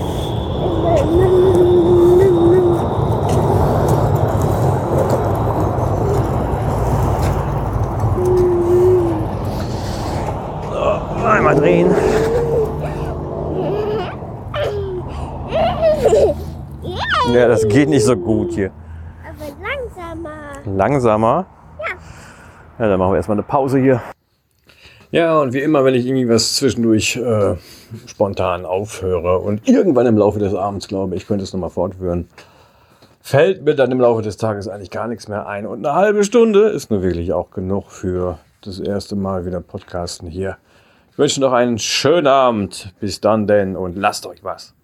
So, 10.71 11.27
einmal 11.29 11.55
drehen. 11.57 11.95
Ja, 17.35 17.47
das 17.47 17.69
geht 17.69 17.91
nicht 17.91 18.07
so 18.07 18.17
gut 18.17 18.53
hier. 18.53 18.71
Aber 19.23 19.45
langsamer. 19.61 20.31
Langsamer. 20.65 21.47
Ja, 22.79 22.89
dann 22.89 22.99
machen 22.99 23.13
wir 23.13 23.17
erstmal 23.17 23.37
eine 23.37 23.47
Pause 23.47 23.79
hier. 23.79 24.03
Ja, 25.11 25.39
und 25.39 25.53
wie 25.53 25.61
immer, 25.61 25.85
wenn 25.85 25.95
ich 25.95 26.05
irgendwie 26.05 26.29
was 26.29 26.57
zwischendurch 26.57 27.17
äh, 27.17 27.55
spontan 28.07 28.67
aufhöre 28.67 29.39
und 29.39 29.67
irgendwann 29.69 30.07
im 30.07 30.19
Laufe 30.19 30.39
des 30.39 30.55
Abends 30.55 30.89
glaube, 30.89 31.17
ich 31.17 31.27
könnte 31.27 31.45
es 31.45 31.53
nochmal 31.53 31.71
fortführen, 31.71 32.29
fällt 33.23 33.65
mir 33.65 33.75
dann 33.75 33.93
im 33.93 34.01
Laufe 34.01 34.23
des 34.23 34.37
Tages 34.37 34.69
eigentlich 34.69 34.91
gar 34.91 35.09
nichts 35.09 35.29
mehr 35.29 35.47
ein. 35.47 35.67
Und 35.67 35.87
eine 35.87 35.97
halbe 35.97 36.25
Stunde 36.25 36.69
ist 36.69 36.91
nur 36.91 37.03
wirklich 37.03 37.33
auch 37.33 37.51
genug 37.51 37.91
für 37.91 38.39
das 38.63 38.79
erste 38.79 39.17
Mal 39.17 39.47
wieder 39.47 39.61
Podcasten 39.61 40.29
hier. 40.29 40.59
Ich 41.13 41.19
wünsche 41.19 41.41
noch 41.41 41.53
einen 41.53 41.79
schönen 41.79 42.27
Abend. 42.27 42.93
Bis 43.01 43.21
dann 43.21 43.47
denn 43.47 43.75
und 43.75 43.97
lasst 43.97 44.27
euch 44.27 44.45
was. 44.45 44.75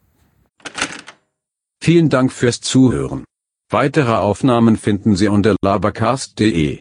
Vielen 1.82 2.08
Dank 2.08 2.32
fürs 2.32 2.60
Zuhören. 2.60 3.24
Weitere 3.70 4.14
Aufnahmen 4.14 4.76
finden 4.76 5.14
Sie 5.14 5.28
unter 5.28 5.56
labercast.de. 5.62 6.78